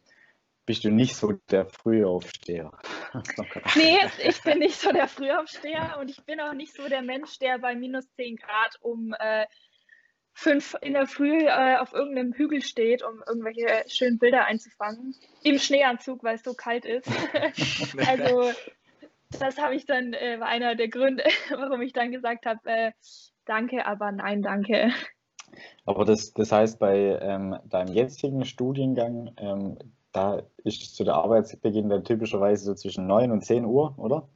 bist 0.70 0.84
du 0.84 0.90
nicht 0.92 1.16
so 1.16 1.32
der 1.50 1.66
Frühaufsteher. 1.66 2.70
nee, 3.74 3.98
ich 4.24 4.40
bin 4.44 4.60
nicht 4.60 4.80
so 4.80 4.92
der 4.92 5.08
Frühaufsteher 5.08 5.96
und 6.00 6.08
ich 6.08 6.24
bin 6.24 6.38
auch 6.38 6.52
nicht 6.52 6.76
so 6.76 6.88
der 6.88 7.02
Mensch, 7.02 7.40
der 7.40 7.58
bei 7.58 7.74
minus 7.74 8.08
10 8.14 8.36
Grad 8.36 8.76
um 8.80 9.12
äh, 9.18 9.46
fünf 10.32 10.76
in 10.80 10.92
der 10.92 11.08
Früh 11.08 11.44
äh, 11.44 11.76
auf 11.78 11.92
irgendeinem 11.92 12.34
Hügel 12.34 12.62
steht, 12.62 13.02
um 13.02 13.20
irgendwelche 13.26 13.66
schönen 13.88 14.20
Bilder 14.20 14.44
einzufangen. 14.44 15.16
Im 15.42 15.58
Schneeanzug, 15.58 16.22
weil 16.22 16.36
es 16.36 16.44
so 16.44 16.54
kalt 16.54 16.84
ist. 16.84 17.08
also 18.06 18.52
das 19.40 19.58
habe 19.58 19.74
ich 19.74 19.86
dann, 19.86 20.12
äh, 20.12 20.38
war 20.38 20.46
einer 20.46 20.76
der 20.76 20.86
Gründe, 20.86 21.24
warum 21.50 21.82
ich 21.82 21.94
dann 21.94 22.12
gesagt 22.12 22.46
habe, 22.46 22.60
äh, 22.66 22.92
danke, 23.44 23.86
aber 23.86 24.12
nein, 24.12 24.40
danke. 24.42 24.92
Aber 25.84 26.04
das, 26.04 26.32
das 26.32 26.52
heißt, 26.52 26.78
bei 26.78 27.18
ähm, 27.20 27.58
deinem 27.64 27.92
jetzigen 27.92 28.44
Studiengang 28.44 29.32
ähm, 29.36 29.76
da 30.12 30.42
ist 30.64 30.96
so 30.96 31.04
der 31.04 31.14
Arbeitsbeginn 31.14 31.88
dann 31.88 32.04
typischerweise 32.04 32.64
so 32.64 32.74
zwischen 32.74 33.06
9 33.06 33.30
und 33.30 33.44
10 33.44 33.64
Uhr, 33.64 33.94
oder? 33.98 34.28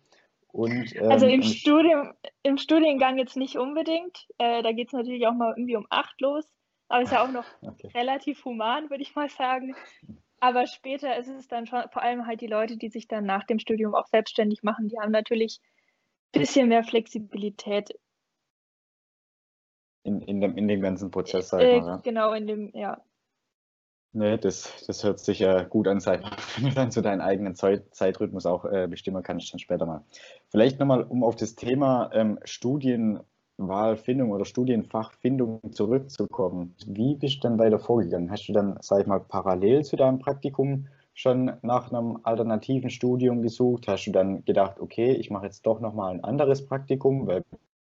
Und, 0.49 0.95
ähm, 0.95 1.11
also 1.11 1.27
im, 1.27 1.43
Studium, 1.43 2.13
im 2.43 2.59
Studiengang 2.59 3.19
jetzt 3.19 3.37
nicht 3.37 3.57
unbedingt. 3.57 4.29
Äh, 4.39 4.63
da 4.63 4.73
geht 4.73 4.89
es 4.89 4.93
natürlich 4.93 5.27
auch 5.27 5.35
mal 5.35 5.53
irgendwie 5.57 5.77
um 5.77 5.87
8 5.91 6.21
los. 6.21 6.49
Aber 6.89 7.03
ist 7.03 7.13
ja 7.13 7.25
auch 7.25 7.33
noch 7.33 7.45
okay. 7.63 7.89
relativ 7.95 8.45
human, 8.45 8.89
würde 8.91 9.03
ich 9.03 9.15
mal 9.17 9.29
sagen. 9.29 9.75
Aber 10.39 10.67
später 10.67 11.17
ist 11.17 11.29
es 11.29 11.49
dann 11.49 11.67
schon, 11.67 11.83
vor 11.93 12.03
allem 12.03 12.27
halt 12.27 12.41
die 12.41 12.47
Leute, 12.47 12.77
die 12.77 12.89
sich 12.89 13.09
dann 13.09 13.25
nach 13.25 13.45
dem 13.45 13.59
Studium 13.59 13.95
auch 13.95 14.07
selbstständig 14.07 14.63
machen, 14.63 14.89
die 14.89 14.99
haben 14.99 15.11
natürlich 15.11 15.61
ein 16.35 16.41
bisschen 16.41 16.69
mehr 16.69 16.85
Flexibilität 16.85 17.91
in, 20.05 20.21
in, 20.21 20.41
dem, 20.41 20.57
in 20.57 20.69
dem 20.69 20.81
ganzen 20.83 21.11
Prozess, 21.11 21.49
sag 21.49 21.63
ich 21.63 21.81
mal. 21.81 21.87
Ja. 21.87 21.97
Genau, 21.97 22.33
in 22.33 22.47
dem, 22.47 22.71
ja. 22.75 23.03
Nee, 24.17 24.39
das, 24.39 24.85
das 24.87 25.03
hört 25.03 25.19
sich 25.19 25.41
ja 25.41 25.65
gut 25.65 25.89
an, 25.89 25.99
wenn 26.57 26.69
du 26.69 26.75
dann 26.75 26.93
zu 26.93 27.03
deinen 27.03 27.21
eigenen 27.21 27.57
Zeitrhythmus 27.57 28.47
auch 28.47 28.65
äh, 28.65 28.87
bestimmen 28.89 29.25
kannst, 29.25 29.53
dann 29.53 29.59
später 29.59 29.87
mal. 29.87 30.05
Vielleicht 30.51 30.79
nochmal, 30.79 31.03
um 31.03 31.25
auf 31.25 31.35
das 31.35 31.57
Thema 31.57 32.11
ähm, 32.13 32.39
Studienwahlfindung 32.45 34.31
oder 34.31 34.45
Studienfachfindung 34.45 35.73
zurückzukommen. 35.73 36.77
Wie 36.87 37.17
bist 37.17 37.39
du 37.39 37.49
dann 37.49 37.59
weiter 37.59 37.81
vorgegangen? 37.81 38.31
Hast 38.31 38.47
du 38.47 38.53
dann, 38.53 38.79
sag 38.83 39.01
ich 39.01 39.07
mal, 39.09 39.19
parallel 39.19 39.85
zu 39.85 39.97
deinem 39.97 40.21
Praktikum 40.21 40.87
schon 41.15 41.53
nach 41.63 41.91
einem 41.91 42.21
alternativen 42.23 42.91
Studium 42.91 43.43
gesucht? 43.43 43.89
Hast 43.89 44.05
du 44.07 44.13
dann 44.13 44.45
gedacht, 44.45 44.79
okay, 44.79 45.13
ich 45.15 45.31
mache 45.31 45.47
jetzt 45.47 45.67
doch 45.67 45.81
nochmal 45.81 46.15
ein 46.15 46.23
anderes 46.23 46.65
Praktikum, 46.65 47.27
weil 47.27 47.43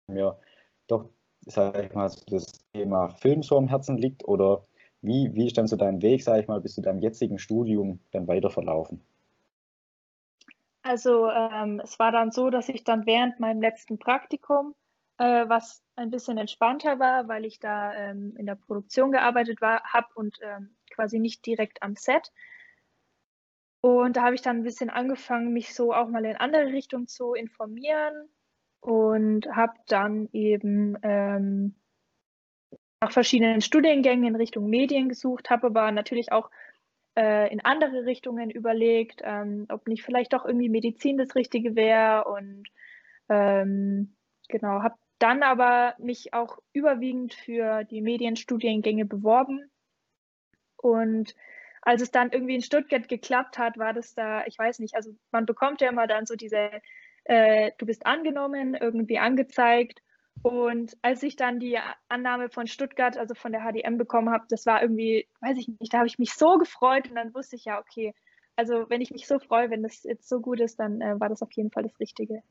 mir 0.07 0.39
doch, 0.87 1.11
sag 1.47 1.85
ich 1.85 1.95
mal, 1.95 2.11
das 2.29 2.47
Thema 2.73 3.11
Film 3.11 3.43
so 3.43 3.59
am 3.59 3.69
Herzen 3.69 3.99
liegt? 3.99 4.27
Oder 4.27 4.67
wie, 5.07 5.35
wie 5.35 5.47
ist 5.47 5.57
dann 5.57 5.67
so 5.67 5.77
dein 5.77 6.03
Weg, 6.03 6.23
sage 6.23 6.41
ich 6.41 6.49
mal, 6.49 6.61
bis 6.61 6.75
zu 6.75 6.83
deinem 6.83 7.01
jetzigen 7.01 7.39
Studium 7.39 8.01
dann 8.11 8.27
weiter 8.27 8.51
verlaufen? 8.51 9.01
Also 10.83 11.29
ähm, 11.31 11.81
es 11.83 11.99
war 11.99 12.13
dann 12.13 12.31
so, 12.31 12.51
dass 12.51 12.69
ich 12.69 12.85
dann 12.85 13.07
während 13.07 13.41
meinem 13.41 13.61
letzten 13.61 13.99
Praktikum, 13.99 14.75
äh, 15.19 15.49
was 15.49 15.83
ein 15.97 16.11
bisschen 16.11 16.39
entspannter 16.39 17.01
war, 17.01 17.27
weil 17.27 17.45
ich 17.45 17.59
da 17.59 17.93
ähm, 17.95 18.35
in 18.37 18.47
der 18.47 18.55
Produktion 18.55 19.11
gearbeitet 19.11 19.61
habe 19.61 20.07
und 20.15 20.39
ähm, 20.43 20.77
quasi 20.91 21.19
nicht 21.19 21.45
direkt 21.45 21.83
am 21.83 21.97
Set. 21.97 22.31
Und 23.81 24.17
da 24.17 24.23
habe 24.23 24.35
ich 24.35 24.43
dann 24.43 24.59
ein 24.59 24.63
bisschen 24.63 24.91
angefangen, 24.91 25.53
mich 25.53 25.75
so 25.75 25.93
auch 25.93 26.09
mal 26.09 26.25
in 26.25 26.37
andere 26.37 26.67
Richtungen 26.67 27.09
zu 27.09 27.35
informieren 27.35 28.29
und 28.81 29.47
habe 29.55 29.75
dann 29.89 30.29
eben 30.33 30.97
ähm, 31.03 31.75
nach 33.07 33.13
verschiedenen 33.13 33.61
Studiengängen 33.61 34.27
in 34.27 34.35
Richtung 34.35 34.69
Medien 34.69 35.09
gesucht, 35.09 35.49
habe 35.49 35.69
aber 35.69 35.93
natürlich 35.93 36.33
auch 36.33 36.51
äh, 37.17 37.53
in 37.53 37.65
andere 37.65 38.05
Richtungen 38.05 38.51
überlegt, 38.51 39.23
ähm, 39.23 39.67
ob 39.69 39.87
nicht 39.87 40.03
vielleicht 40.03 40.33
doch 40.33 40.45
irgendwie 40.45 40.69
Medizin 40.69 41.17
das 41.17 41.37
Richtige 41.37 41.77
wäre 41.77 42.25
und 42.25 42.65
ähm, 43.29 44.17
genau, 44.49 44.83
habe 44.83 44.97
dann 45.21 45.45
aber 45.45 45.95
mich 45.99 46.35
auch 46.35 46.59
überwiegend 46.73 47.33
für 47.33 47.85
die 47.85 48.01
Medienstudiengänge 48.01 49.05
beworben. 49.05 49.71
Und 50.77 51.37
als 51.83 52.03
es 52.03 52.11
dann 52.11 52.33
irgendwie 52.33 52.57
in 52.57 52.63
Stuttgart 52.63 53.09
geklappt 53.09 53.57
hat, 53.57 53.79
war 53.79 53.93
das 53.93 54.15
da, 54.15 54.45
ich 54.47 54.59
weiß 54.59 54.81
nicht, 54.81 54.97
also 54.97 55.13
man 55.31 55.47
bekommt 55.47 55.81
ja 55.81 55.91
immer 55.91 56.09
dann 56.09 56.27
so 56.27 56.35
diese, 56.35 56.71
äh, 57.23 57.71
du 57.79 57.87
bist 57.87 58.05
angenommen, 58.05 58.75
irgendwie 58.75 59.21
angezeigt 59.21 60.03
und 60.43 60.97
als 61.03 61.23
ich 61.23 61.37
dann 61.37 61.61
die 61.61 61.79
Annahme 62.09 62.49
von 62.49 62.67
Stuttgart, 62.67 63.17
also 63.17 63.35
von 63.35 63.53
der 63.53 63.63
HDM 63.63 63.99
bekommen 63.99 64.31
habe, 64.31 64.45
das 64.49 64.67
war 64.67 64.83
irgendwie, 64.83 65.27
weiß 65.41 65.59
ich 65.59 65.69
nicht, 65.69 65.93
da 65.93 65.99
habe 65.99 66.07
ich 66.07 66.19
mich 66.19 66.35
so 66.35 66.59
gefreut 66.59 67.09
und 67.09 67.17
dann 67.17 67.35
wusste 67.35 67.57
ich 67.57 67.65
ja, 67.65 67.81
okay, 67.81 68.15
also 68.57 68.89
wenn 68.89 69.01
ich 69.01 69.11
mich 69.11 69.27
so 69.27 69.39
freue, 69.39 69.71
wenn 69.71 69.83
das 69.83 70.03
jetzt 70.03 70.29
so 70.29 70.41
gut 70.41 70.61
ist, 70.61 70.79
dann 70.79 71.01
äh, 71.01 71.19
war 71.21 71.29
das 71.29 71.43
auf 71.43 71.53
jeden 71.53 71.71
Fall 71.71 71.83
das 71.83 71.99
Richtige. 72.01 72.43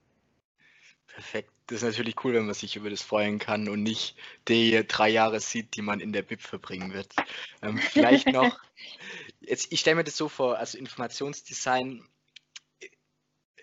Perfekt. 1.08 1.52
Das 1.68 1.82
ist 1.82 1.84
natürlich 1.84 2.24
cool, 2.24 2.34
wenn 2.34 2.46
man 2.46 2.54
sich 2.54 2.76
über 2.76 2.90
das 2.90 3.02
freuen 3.02 3.40
kann 3.40 3.70
und 3.70 3.82
nicht 3.82 4.16
die 4.48 4.86
drei 4.88 5.10
Jahre 5.10 5.40
sieht, 5.40 5.76
die 5.76 5.82
man 5.82 6.00
in 6.00 6.14
der 6.14 6.22
BIP 6.22 6.42
verbringen 6.42 6.94
wird. 6.94 7.16
Ähm, 7.62 7.78
vielleicht 7.78 8.28
noch, 8.34 8.60
jetzt, 9.40 9.72
ich 9.72 9.80
stelle 9.80 9.96
mir 9.96 10.04
das 10.04 10.18
so 10.18 10.30
vor, 10.30 10.58
also 10.58 10.78
Informationsdesign 10.78 12.04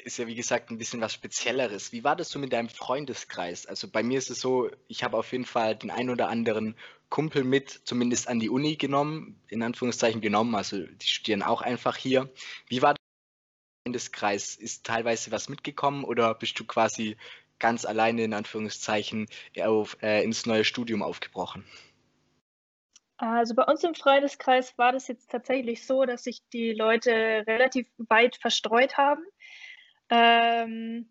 ist 0.05 0.19
ja 0.19 0.27
wie 0.27 0.35
gesagt 0.35 0.71
ein 0.71 0.79
bisschen 0.79 1.01
was 1.01 1.13
Spezielleres. 1.13 1.93
Wie 1.93 2.05
war 2.05 2.17
das 2.17 2.29
so 2.31 2.39
mit 2.39 2.53
deinem 2.53 2.69
Freundeskreis? 2.69 3.67
Also 3.67 3.89
bei 3.89 4.03
mir 4.03 4.19
ist 4.19 4.31
es 4.31 4.41
so, 4.41 4.71
ich 4.89 5.05
habe 5.05 5.17
auf 5.17 5.33
jeden 5.33 5.45
Fall 5.45 5.77
den 5.77 5.91
ein 5.91 6.11
oder 6.11 6.29
anderen 6.29 6.77
Kumpel 7.09 7.45
mit, 7.45 7.83
zumindest 7.85 8.29
an 8.29 8.41
die 8.41 8.51
Uni 8.51 8.77
genommen, 8.77 9.41
in 9.49 9.63
Anführungszeichen 9.63 10.21
genommen, 10.21 10.55
also 10.55 10.79
die 10.79 11.07
studieren 11.07 11.43
auch 11.43 11.63
einfach 11.63 11.97
hier. 11.97 12.31
Wie 12.69 12.83
war 12.83 12.95
der 12.95 13.01
Freundeskreis? 13.85 14.57
Ist 14.57 14.85
teilweise 14.85 15.31
was 15.31 15.49
mitgekommen 15.49 16.05
oder 16.05 16.35
bist 16.35 16.59
du 16.59 16.65
quasi 16.65 17.17
ganz 17.59 17.85
alleine 17.85 18.25
in 18.25 18.35
Anführungszeichen 18.35 19.27
auf, 19.63 19.97
äh, 20.03 20.25
ins 20.25 20.47
neue 20.47 20.65
Studium 20.65 21.03
aufgebrochen? 21.03 21.65
Also 23.19 23.55
bei 23.55 23.63
uns 23.63 23.85
im 23.85 23.95
Freundeskreis 23.95 24.77
war 24.79 24.91
das 24.91 25.07
jetzt 25.07 25.31
tatsächlich 25.31 25.87
so, 25.87 26.05
dass 26.05 26.25
sich 26.25 26.43
die 26.53 26.73
Leute 26.73 27.45
relativ 27.47 27.87
weit 27.99 28.35
verstreut 28.35 28.97
haben. 28.97 29.23
Ähm, 30.13 31.09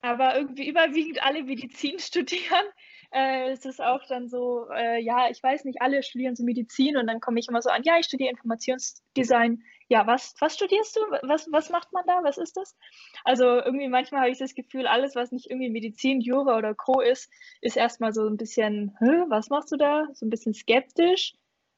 aber 0.00 0.36
irgendwie 0.36 0.66
überwiegend 0.66 1.22
alle 1.22 1.44
Medizin 1.44 1.98
studieren. 1.98 2.64
Äh, 3.10 3.50
es 3.50 3.66
ist 3.66 3.80
auch 3.82 4.00
dann 4.08 4.28
so, 4.30 4.70
äh, 4.70 4.98
ja, 5.02 5.28
ich 5.28 5.42
weiß 5.42 5.66
nicht, 5.66 5.82
alle 5.82 6.02
studieren 6.02 6.34
so 6.34 6.42
Medizin 6.42 6.96
und 6.96 7.06
dann 7.06 7.20
komme 7.20 7.38
ich 7.38 7.48
immer 7.48 7.60
so 7.60 7.68
an, 7.68 7.82
ja, 7.84 7.98
ich 7.98 8.06
studiere 8.06 8.30
Informationsdesign. 8.30 9.62
Ja, 9.88 10.06
was, 10.06 10.34
was 10.40 10.54
studierst 10.54 10.96
du? 10.96 11.00
Was, 11.28 11.46
was 11.52 11.68
macht 11.68 11.92
man 11.92 12.04
da? 12.06 12.24
Was 12.24 12.38
ist 12.38 12.56
das? 12.56 12.74
Also 13.22 13.44
irgendwie 13.44 13.88
manchmal 13.88 14.22
habe 14.22 14.30
ich 14.30 14.38
das 14.38 14.54
Gefühl, 14.54 14.86
alles, 14.86 15.14
was 15.14 15.30
nicht 15.30 15.50
irgendwie 15.50 15.68
Medizin, 15.68 16.22
Jura 16.22 16.56
oder 16.56 16.74
Co. 16.74 17.02
ist, 17.02 17.30
ist 17.60 17.76
erstmal 17.76 18.14
so 18.14 18.26
ein 18.26 18.38
bisschen, 18.38 18.96
was 19.28 19.50
machst 19.50 19.70
du 19.72 19.76
da? 19.76 20.08
So 20.14 20.24
ein 20.24 20.30
bisschen 20.30 20.54
skeptisch. 20.54 21.34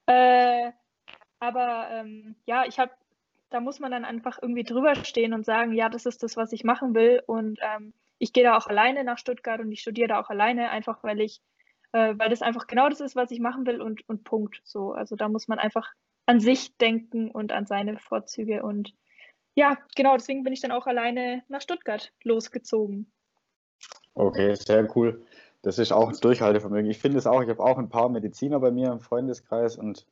Äh, 0.07 0.71
aber 1.41 1.89
ähm, 1.91 2.37
ja, 2.47 2.65
ich 2.65 2.79
habe 2.79 2.93
da 3.55 3.61
muss 3.61 3.79
man 3.79 3.93
dann 3.93 4.05
einfach 4.05 4.39
irgendwie 4.43 4.65
drüber 4.65 4.97
stehen 4.97 5.33
und 5.33 5.47
sagen, 5.47 5.75
ja, 5.75 5.89
das 5.89 6.07
ist 6.07 6.25
das, 6.25 6.37
was 6.37 6.53
ich 6.53 6.65
machen 6.65 6.93
will. 6.93 7.23
Und 7.25 7.61
ähm, 7.63 7.95
ich 8.19 8.33
gehe 8.33 8.43
da 8.43 8.57
auch 8.57 8.67
alleine 8.67 9.05
nach 9.05 9.17
Stuttgart 9.17 9.61
und 9.61 9.71
ich 9.71 9.81
studiere 9.81 10.09
da 10.09 10.21
auch 10.21 10.29
alleine, 10.29 10.71
einfach 10.71 11.05
weil 11.05 11.21
ich, 11.21 11.41
äh, 11.93 12.15
weil 12.19 12.31
das 12.31 12.43
einfach 12.43 12.67
genau 12.67 12.89
das 12.89 13.01
ist, 13.01 13.15
was 13.15 13.31
ich 13.31 13.39
machen 13.39 13.65
will 13.65 13.81
und, 13.81 14.09
und 14.09 14.25
Punkt. 14.25 14.61
So, 14.65 14.91
also 14.91 15.15
da 15.15 15.29
muss 15.29 15.47
man 15.47 15.61
einfach 15.61 15.93
an 16.27 16.41
sich 16.41 16.77
denken 16.79 17.31
und 17.31 17.53
an 17.53 17.65
seine 17.65 17.97
Vorzüge. 17.97 18.65
Und 18.65 18.93
ja, 19.55 19.79
genau, 19.95 20.17
deswegen 20.17 20.43
bin 20.43 20.53
ich 20.53 20.61
dann 20.61 20.73
auch 20.73 20.89
alleine 20.89 21.45
nach 21.47 21.61
Stuttgart 21.61 22.13
losgezogen. 22.25 23.13
Okay, 24.15 24.57
sehr 24.57 24.89
cool. 24.97 25.25
Das 25.63 25.79
ist 25.79 25.93
auch 25.93 26.11
Durchhaltevermögen. 26.13 26.91
Ich 26.91 26.99
finde 26.99 27.19
es 27.19 27.27
auch, 27.29 27.41
ich 27.41 27.49
habe 27.49 27.63
auch 27.63 27.79
ein 27.79 27.89
paar 27.89 28.09
Mediziner 28.09 28.59
bei 28.59 28.73
mir 28.73 28.91
im 28.91 29.01
Freundeskreis 29.01 29.77
und 29.77 30.07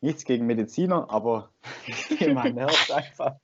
nichts 0.00 0.24
gegen 0.24 0.46
Mediziner, 0.46 1.10
aber 1.10 1.50
man 2.34 2.54
nervt 2.54 2.90
einfach. 2.92 3.36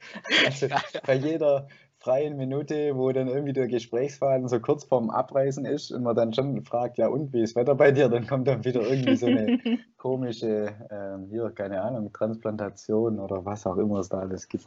Also 0.47 0.69
bei 1.07 1.15
jeder 1.15 1.69
freien 2.05 2.37
Minute, 2.37 2.97
wo 2.97 3.11
dann 3.13 3.29
irgendwie 3.29 3.55
der 3.55 3.67
Gesprächsfaden 3.67 4.47
so 4.47 4.61
kurz 4.61 4.85
vorm 4.85 5.09
Abreisen 5.09 5.65
ist 5.65 5.91
und 5.91 6.03
man 6.03 6.15
dann 6.15 6.35
schon 6.35 6.63
fragt, 6.63 6.99
ja 6.99 7.09
und, 7.09 7.33
wie 7.33 7.43
ist 7.43 7.57
Wetter 7.57 7.75
bei 7.75 7.93
dir? 7.93 8.11
Dann 8.11 8.27
kommt 8.27 8.47
dann 8.47 8.63
wieder 8.63 8.83
irgendwie 8.83 9.17
so 9.17 9.27
eine 9.27 9.59
komische, 9.97 10.75
ähm, 10.91 11.29
hier, 11.31 11.51
keine 11.51 11.81
Ahnung, 11.81 12.13
Transplantation 12.13 13.19
oder 13.19 13.47
was 13.47 13.67
auch 13.67 13.79
immer 13.79 14.01
es 14.01 14.11
da 14.11 14.19
alles 14.19 14.49
gibt. 14.49 14.67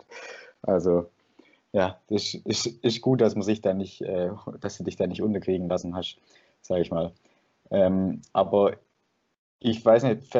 Also 0.63 1.11
ja, 1.73 1.99
das 2.07 2.33
ist, 2.33 2.65
ist 2.65 3.01
gut, 3.01 3.21
dass 3.21 3.35
man 3.35 3.43
sich 3.43 3.61
da 3.61 3.75
nicht, 3.75 4.01
äh, 4.01 4.31
dass 4.59 4.79
du 4.79 4.83
dich 4.83 4.95
da 4.95 5.05
nicht 5.05 5.21
unterkriegen 5.21 5.69
lassen 5.69 5.95
hast, 5.95 6.17
sage 6.61 6.81
ich 6.81 6.89
mal. 6.89 7.11
Ähm, 7.69 8.21
aber 8.33 8.77
ich 9.59 9.83
weiß 9.83 10.03
nicht, 10.03 10.37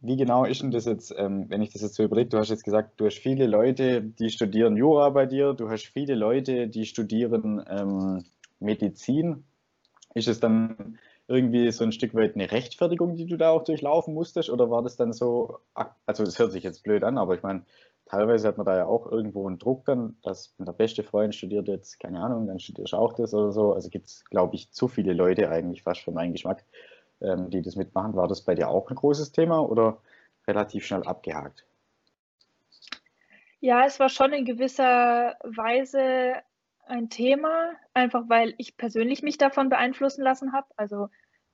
wie 0.00 0.16
genau 0.16 0.44
ist 0.44 0.62
denn 0.62 0.70
das 0.70 0.84
jetzt, 0.84 1.12
ähm, 1.16 1.46
wenn 1.48 1.62
ich 1.62 1.72
das 1.72 1.82
jetzt 1.82 1.96
so 1.96 2.04
überlege, 2.04 2.30
du 2.30 2.38
hast 2.38 2.50
jetzt 2.50 2.64
gesagt, 2.64 3.00
du 3.00 3.06
hast 3.06 3.18
viele 3.18 3.46
Leute, 3.46 4.00
die 4.00 4.30
studieren 4.30 4.76
Jura 4.76 5.10
bei 5.10 5.26
dir, 5.26 5.54
du 5.54 5.68
hast 5.68 5.86
viele 5.86 6.14
Leute, 6.14 6.68
die 6.68 6.86
studieren 6.86 7.64
ähm, 7.68 8.24
Medizin. 8.60 9.44
Ist 10.14 10.28
es 10.28 10.40
dann 10.40 10.98
irgendwie 11.26 11.70
so 11.70 11.84
ein 11.84 11.92
Stück 11.92 12.14
weit 12.14 12.34
eine 12.34 12.50
Rechtfertigung, 12.50 13.16
die 13.16 13.26
du 13.26 13.36
da 13.36 13.50
auch 13.50 13.64
durchlaufen 13.64 14.14
musstest? 14.14 14.50
Oder 14.50 14.70
war 14.70 14.82
das 14.82 14.96
dann 14.96 15.12
so, 15.12 15.58
also 16.06 16.24
das 16.24 16.38
hört 16.38 16.52
sich 16.52 16.64
jetzt 16.64 16.82
blöd 16.82 17.04
an, 17.04 17.18
aber 17.18 17.34
ich 17.34 17.42
meine, 17.42 17.64
teilweise 18.06 18.48
hat 18.48 18.56
man 18.56 18.66
da 18.66 18.76
ja 18.76 18.86
auch 18.86 19.10
irgendwo 19.10 19.46
einen 19.46 19.58
Druck 19.58 19.84
dann, 19.84 20.16
dass 20.22 20.54
der 20.58 20.72
beste 20.72 21.02
Freund 21.04 21.34
studiert 21.34 21.68
jetzt, 21.68 22.00
keine 22.00 22.20
Ahnung, 22.20 22.46
dann 22.46 22.58
studierst 22.58 22.92
du 22.92 22.96
auch 22.96 23.12
das 23.12 23.34
oder 23.34 23.52
so. 23.52 23.72
Also 23.72 23.88
gibt 23.88 24.06
es, 24.06 24.24
glaube 24.24 24.56
ich, 24.56 24.70
zu 24.72 24.88
viele 24.88 25.12
Leute 25.12 25.48
eigentlich 25.50 25.82
fast 25.82 26.00
für 26.00 26.10
meinen 26.12 26.32
Geschmack, 26.32 26.64
ähm, 27.20 27.50
die 27.50 27.62
das 27.62 27.76
mitmachen. 27.76 28.16
War 28.16 28.28
das 28.28 28.42
bei 28.42 28.54
dir 28.54 28.68
auch 28.68 28.90
ein 28.90 28.96
großes 28.96 29.32
Thema 29.32 29.60
oder 29.60 30.00
relativ 30.46 30.84
schnell 30.84 31.02
abgehakt? 31.04 31.66
Ja, 33.60 33.84
es 33.84 34.00
war 34.00 34.08
schon 34.08 34.32
in 34.32 34.44
gewisser 34.44 35.36
Weise 35.42 36.36
ein 36.86 37.10
Thema, 37.10 37.72
einfach 37.94 38.28
weil 38.28 38.54
ich 38.58 38.76
persönlich 38.76 39.22
mich 39.22 39.38
davon 39.38 39.68
beeinflussen 39.68 40.22
lassen 40.22 40.52
habe. 40.52 40.66
Also 40.76 41.08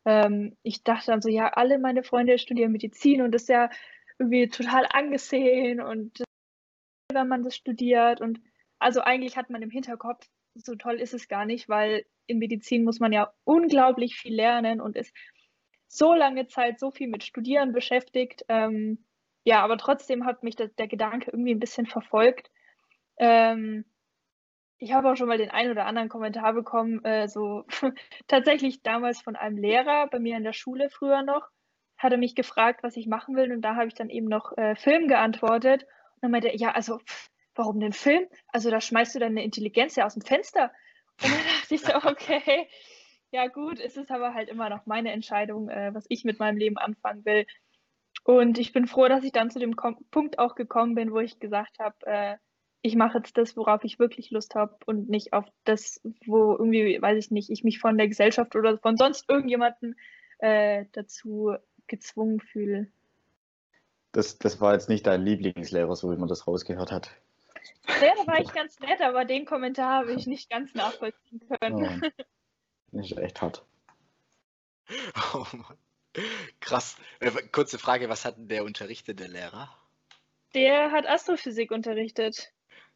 ähm, 0.05 0.57
ich 0.63 0.85
dachte 0.85 1.11
dann 1.11 1.21
so, 1.21 1.29
ja, 1.29 1.49
alle 1.49 1.79
meine 1.79 2.05
Freunde 2.05 2.39
studieren 2.39 2.73
Medizin 2.73 3.23
und 3.23 3.33
das 3.33 3.43
ist 3.43 3.49
ja 3.49 3.69
irgendwie 4.19 4.49
total 4.49 4.87
angesehen 4.91 5.81
und 5.81 6.23
wenn 7.13 7.29
man 7.29 7.43
das 7.43 7.55
studiert 7.55 8.21
und 8.21 8.41
also 8.79 9.01
eigentlich 9.01 9.37
hat 9.37 9.51
man 9.51 9.63
im 9.63 9.71
Hinterkopf, 9.71 10.27
so 10.55 10.75
toll 10.75 11.01
ist 11.01 11.15
es 11.15 11.29
gar 11.29 11.45
nicht, 11.45 11.69
weil 11.69 12.07
in 12.27 12.39
Medizin 12.39 12.85
muss 12.85 13.01
man 13.01 13.13
ja 13.13 13.33
unglaublich 13.45 14.17
viel 14.17 14.35
lernen 14.35 14.81
und 14.81 14.97
ist 14.97 15.13
so 15.89 16.15
lange 16.15 16.47
Zeit 16.47 16.79
so 16.79 16.91
viel 16.91 17.09
mit 17.09 17.25
Studieren 17.25 17.73
beschäftigt. 17.73 18.45
Ähm, 18.49 19.05
ja, 19.45 19.63
aber 19.63 19.79
trotzdem 19.79 20.27
hat 20.27 20.43
mich 20.43 20.57
der, 20.57 20.69
der, 20.69 20.89
Gedanke 20.89 21.31
irgendwie 21.31 21.55
ein 21.55 21.61
bisschen 21.61 21.87
verfolgt. 21.87 22.51
Ähm, 23.19 23.85
ich 24.79 24.93
habe 24.93 25.11
auch 25.11 25.17
schon 25.17 25.29
mal 25.29 25.39
den 25.39 25.51
einen 25.51 25.71
oder 25.71 25.87
anderen 25.87 26.09
Kommentar 26.09 26.53
bekommen, 26.53 27.03
äh, 27.05 27.29
so 27.29 27.65
tatsächlich 28.29 28.83
damals 28.83 29.21
von 29.21 29.37
einem 29.37 29.57
Lehrer 29.57 30.09
bei 30.09 30.19
mir 30.19 30.37
in 30.37 30.45
der 30.45 30.53
Schule 30.53 30.91
früher 30.91 31.23
noch, 31.23 31.49
hat 31.97 32.13
er 32.13 32.19
mich 32.19 32.35
gefragt, 32.35 32.83
was 32.83 32.97
ich 32.97 33.07
machen 33.07 33.37
will 33.37 33.53
und 33.53 33.63
da 33.63 33.77
habe 33.77 33.87
ich 33.87 33.95
dann 33.95 34.11
eben 34.11 34.27
noch 34.27 34.57
äh, 34.59 34.75
Film 34.75 35.09
geantwortet 35.09 35.85
und 35.85 36.23
dann 36.23 36.31
meinte 36.31 36.49
er, 36.49 36.57
ja, 36.57 36.73
also 36.73 37.01
warum 37.55 37.81
den 37.81 37.93
Film? 37.93 38.27
Also 38.49 38.71
da 38.71 38.81
schmeißt 38.81 39.15
du 39.15 39.19
deine 39.19 39.43
Intelligenz 39.43 39.97
ja 39.97 40.07
aus 40.07 40.15
dem 40.15 40.23
Fenster. 40.23 40.73
Und 41.23 41.33
dann 41.33 41.41
dachte 41.61 41.75
ich 41.75 41.81
so, 41.81 41.95
okay, 41.95 42.69
ja 43.37 43.49
gut, 43.49 43.81
es 43.81 43.99
ist 43.99 44.11
aber 44.11 44.33
halt 44.33 44.49
immer 44.49 44.71
noch 44.71 44.87
meine 44.87 45.13
Entscheidung, 45.13 45.69
äh, 45.69 45.93
was 45.93 46.07
ich 46.09 46.25
mit 46.25 46.39
meinem 46.39 46.57
Leben 46.57 46.79
anfangen 46.79 47.27
will. 47.27 47.47
Und 48.25 48.57
ich 48.59 48.73
bin 48.73 48.87
froh, 48.87 49.09
dass 49.09 49.25
ich 49.25 49.33
dann 49.33 49.51
zu 49.51 49.59
dem 49.59 49.77
Kom 49.77 49.99
Punkt 50.11 50.39
auch 50.39 50.55
gekommen 50.55 50.95
bin, 50.95 51.13
wo 51.13 51.19
ich 51.19 51.39
gesagt 51.39 51.79
habe, 51.79 51.95
äh, 52.07 52.37
ich 52.81 52.97
mache 52.97 53.19
jetzt 53.19 53.37
das, 53.37 53.55
worauf 53.55 53.85
ich 53.85 53.99
wirklich 53.99 54.31
Lust 54.31 54.55
habe 54.55 54.79
und 54.87 55.11
nicht 55.11 55.35
auf 55.35 55.45
das, 55.65 56.01
wo 56.25 56.53
irgendwie, 56.53 57.01
weiß 57.01 57.19
ich 57.19 57.31
nicht, 57.31 57.51
ich 57.51 57.63
mich 57.63 57.79
von 57.79 57.99
der 57.99 58.09
Gesellschaft 58.09 58.57
oder 58.57 58.79
von 58.79 58.97
sonst 58.97 59.29
irgendjemandem 59.29 59.97
äh, 60.39 60.87
dazu 60.93 61.55
gezwungen 61.89 62.41
fühle. 62.41 62.89
Das, 64.13 64.39
das 64.39 64.63
war 64.63 64.73
jetzt 64.73 64.89
nicht 64.89 65.07
dein 65.07 65.23
Lieblingslehrer, 65.23 65.95
so 65.95 66.11
wie 66.11 66.17
man 66.17 66.29
das 66.29 66.47
rausgehört 66.47 66.91
hat. 66.91 67.11
Da 67.87 68.27
war 68.27 68.41
ich 68.41 68.53
ganz 68.53 68.81
nett, 68.81 69.03
aber 69.03 69.27
den 69.27 69.45
Kommentar 69.45 70.01
habe 70.01 70.13
ich 70.15 70.27
nicht 70.27 70.49
ganz 70.49 70.73
nachvollziehen 70.75 71.43
können. 71.61 72.03
Oh, 72.03 72.23
das 72.97 73.11
ist 73.11 73.19
echt 73.19 73.41
hart. 73.43 73.65
Oh 75.35 75.45
Mann. 75.53 75.79
Krass. 76.61 76.97
Äh, 77.21 77.31
kurze 77.53 77.79
Frage, 77.79 78.09
was 78.09 78.25
hat 78.25 78.37
denn 78.37 78.49
der 78.49 78.65
unterrichtet, 78.65 79.21
der 79.21 79.29
Lehrer? 79.29 79.69
Der 80.55 80.91
hat 80.93 81.07
Astrophysik 81.07 81.71
unterrichtet. 81.71 82.53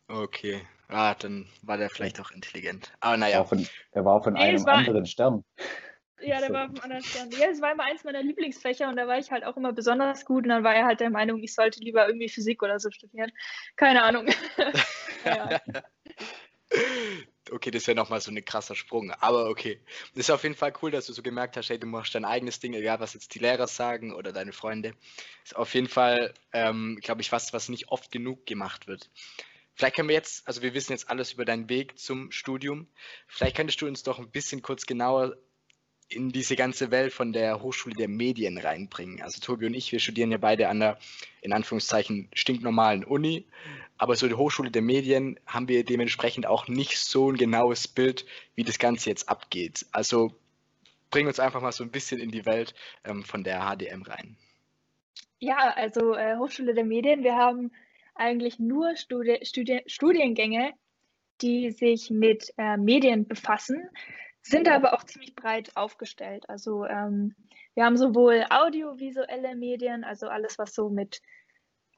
Okay. 0.09 0.66
Ah, 0.88 1.14
dann 1.14 1.49
war 1.62 1.76
der 1.76 1.90
vielleicht 1.90 2.21
auch 2.21 2.30
intelligent. 2.30 2.92
Aber 3.00 3.16
naja. 3.16 3.45
Von, 3.45 3.66
er 3.92 4.04
war 4.04 4.23
von 4.23 4.35
nee, 4.35 4.40
einem 4.40 4.66
anderen 4.66 5.07
Stern. 5.07 5.45
Ja, 6.21 6.40
der 6.40 6.50
war 6.50 6.66
vom 6.66 6.80
anderen 6.80 7.02
Stern. 7.02 7.30
Ja, 7.30 7.49
es 7.49 7.61
war 7.61 7.73
immer 7.73 7.85
eins 7.85 8.04
meiner 8.04 8.23
Lieblingsfächer 8.23 8.88
und 8.88 8.97
da 8.97 9.07
war 9.07 9.19
ich 9.19 9.30
halt 9.30 9.45
auch 9.45 9.57
immer 9.57 9.73
besonders 9.73 10.25
gut 10.25 10.45
und 10.45 10.50
dann 10.50 10.64
war 10.64 10.75
er 10.75 10.85
halt 10.85 11.00
der 11.00 11.11
Meinung, 11.11 11.42
ich 11.42 11.54
sollte 11.54 11.80
lieber 11.80 12.07
irgendwie 12.07 12.28
Physik 12.28 12.62
oder 12.62 12.78
so 12.78 12.90
studieren. 12.90 13.30
Keine 13.76 14.02
Ahnung. 14.02 14.26
ja. 15.25 15.61
Okay, 17.50 17.70
das 17.70 17.87
wäre 17.87 17.97
nochmal 17.97 18.20
so 18.20 18.30
ein 18.30 18.44
krasser 18.44 18.75
Sprung. 18.75 19.11
Aber 19.12 19.49
okay. 19.49 19.80
Das 20.14 20.26
ist 20.26 20.30
auf 20.30 20.42
jeden 20.42 20.54
Fall 20.54 20.73
cool, 20.82 20.90
dass 20.90 21.06
du 21.06 21.12
so 21.12 21.23
gemerkt 21.23 21.56
hast, 21.56 21.70
hey, 21.70 21.78
du 21.78 21.87
machst 21.87 22.14
dein 22.14 22.25
eigenes 22.25 22.61
Ding, 22.61 22.75
egal 22.75 23.00
was 23.00 23.14
jetzt 23.14 23.35
die 23.35 23.38
Lehrer 23.38 23.66
sagen 23.66 24.12
oder 24.12 24.32
deine 24.32 24.52
Freunde. 24.52 24.94
Ist 25.44 25.56
auf 25.56 25.75
jeden 25.75 25.88
Fall, 25.88 26.35
ähm, 26.52 26.99
glaube 27.02 27.23
ich, 27.23 27.32
was, 27.32 27.52
was 27.52 27.68
nicht 27.68 27.88
oft 27.88 28.11
genug 28.12 28.47
gemacht 28.47 28.87
wird. 28.87 29.11
Vielleicht 29.75 29.97
können 29.97 30.09
wir 30.09 30.16
jetzt, 30.16 30.47
also 30.47 30.61
wir 30.61 30.75
wissen 30.75 30.92
jetzt 30.92 31.09
alles 31.09 31.32
über 31.32 31.44
deinen 31.44 31.68
Weg 31.70 31.99
zum 31.99 32.30
Studium. 32.30 32.87
Vielleicht 33.26 33.56
könntest 33.56 33.80
du 33.80 33.87
uns 33.87 34.02
doch 34.02 34.18
ein 34.18 34.30
bisschen 34.30 34.61
kurz 34.61 34.85
genauer 34.85 35.37
in 36.10 36.30
diese 36.30 36.56
ganze 36.56 36.90
Welt 36.90 37.12
von 37.12 37.32
der 37.32 37.62
Hochschule 37.62 37.94
der 37.94 38.08
Medien 38.08 38.58
reinbringen. 38.58 39.22
Also 39.22 39.40
Tobi 39.40 39.66
und 39.66 39.74
ich, 39.74 39.92
wir 39.92 40.00
studieren 40.00 40.32
ja 40.32 40.38
beide 40.38 40.68
an 40.68 40.80
der, 40.80 40.98
in 41.40 41.52
Anführungszeichen, 41.52 42.28
stinknormalen 42.34 43.04
Uni. 43.04 43.46
Aber 43.96 44.16
so 44.16 44.26
die 44.26 44.34
Hochschule 44.34 44.70
der 44.70 44.82
Medien 44.82 45.38
haben 45.46 45.68
wir 45.68 45.84
dementsprechend 45.84 46.46
auch 46.46 46.68
nicht 46.68 46.98
so 46.98 47.30
ein 47.30 47.36
genaues 47.36 47.86
Bild, 47.86 48.26
wie 48.54 48.64
das 48.64 48.78
Ganze 48.78 49.10
jetzt 49.10 49.28
abgeht. 49.28 49.86
Also 49.92 50.34
bring 51.10 51.26
uns 51.26 51.38
einfach 51.38 51.60
mal 51.60 51.72
so 51.72 51.84
ein 51.84 51.90
bisschen 51.90 52.20
in 52.20 52.30
die 52.30 52.44
Welt 52.44 52.74
ähm, 53.04 53.22
von 53.22 53.44
der 53.44 53.60
HDM 53.60 54.02
rein. 54.02 54.36
Ja, 55.38 55.72
also 55.76 56.14
äh, 56.14 56.36
Hochschule 56.36 56.74
der 56.74 56.84
Medien, 56.84 57.22
wir 57.22 57.36
haben 57.36 57.70
eigentlich 58.14 58.58
nur 58.58 58.96
Studi 58.96 59.38
Studi 59.44 59.82
Studiengänge, 59.86 60.72
die 61.40 61.70
sich 61.70 62.10
mit 62.10 62.52
äh, 62.58 62.76
Medien 62.76 63.26
befassen 63.26 63.88
sind 64.42 64.68
aber 64.68 64.94
auch 64.94 65.04
ziemlich 65.04 65.35
breit 65.35 65.76
aufgestellt. 65.76 66.49
Also 66.49 66.85
ähm, 66.85 67.35
wir 67.75 67.85
haben 67.85 67.97
sowohl 67.97 68.44
audiovisuelle 68.50 69.54
Medien, 69.54 70.04
also 70.04 70.28
alles, 70.28 70.59
was 70.59 70.75
so 70.75 70.88
mit 70.88 71.23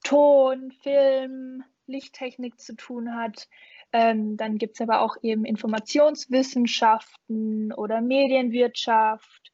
Ton, 0.04 0.72
Film, 0.82 1.64
Lichttechnik 1.86 2.60
zu 2.60 2.74
tun 2.74 3.14
hat. 3.14 3.48
Ähm, 3.92 4.36
dann 4.36 4.58
gibt 4.58 4.74
es 4.74 4.80
aber 4.80 5.00
auch 5.00 5.16
eben 5.22 5.44
Informationswissenschaften 5.44 7.72
oder 7.72 8.00
Medienwirtschaft, 8.00 9.52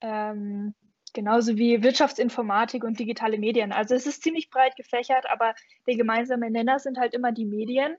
ähm, 0.00 0.74
genauso 1.12 1.58
wie 1.58 1.82
Wirtschaftsinformatik 1.82 2.84
und 2.84 2.98
digitale 2.98 3.36
Medien. 3.38 3.72
Also 3.72 3.94
es 3.94 4.06
ist 4.06 4.22
ziemlich 4.22 4.48
breit 4.50 4.76
gefächert, 4.76 5.28
aber 5.30 5.54
der 5.86 5.96
gemeinsame 5.96 6.50
Nenner 6.50 6.78
sind 6.78 6.96
halt 6.98 7.12
immer 7.12 7.32
die 7.32 7.44
Medien. 7.44 7.96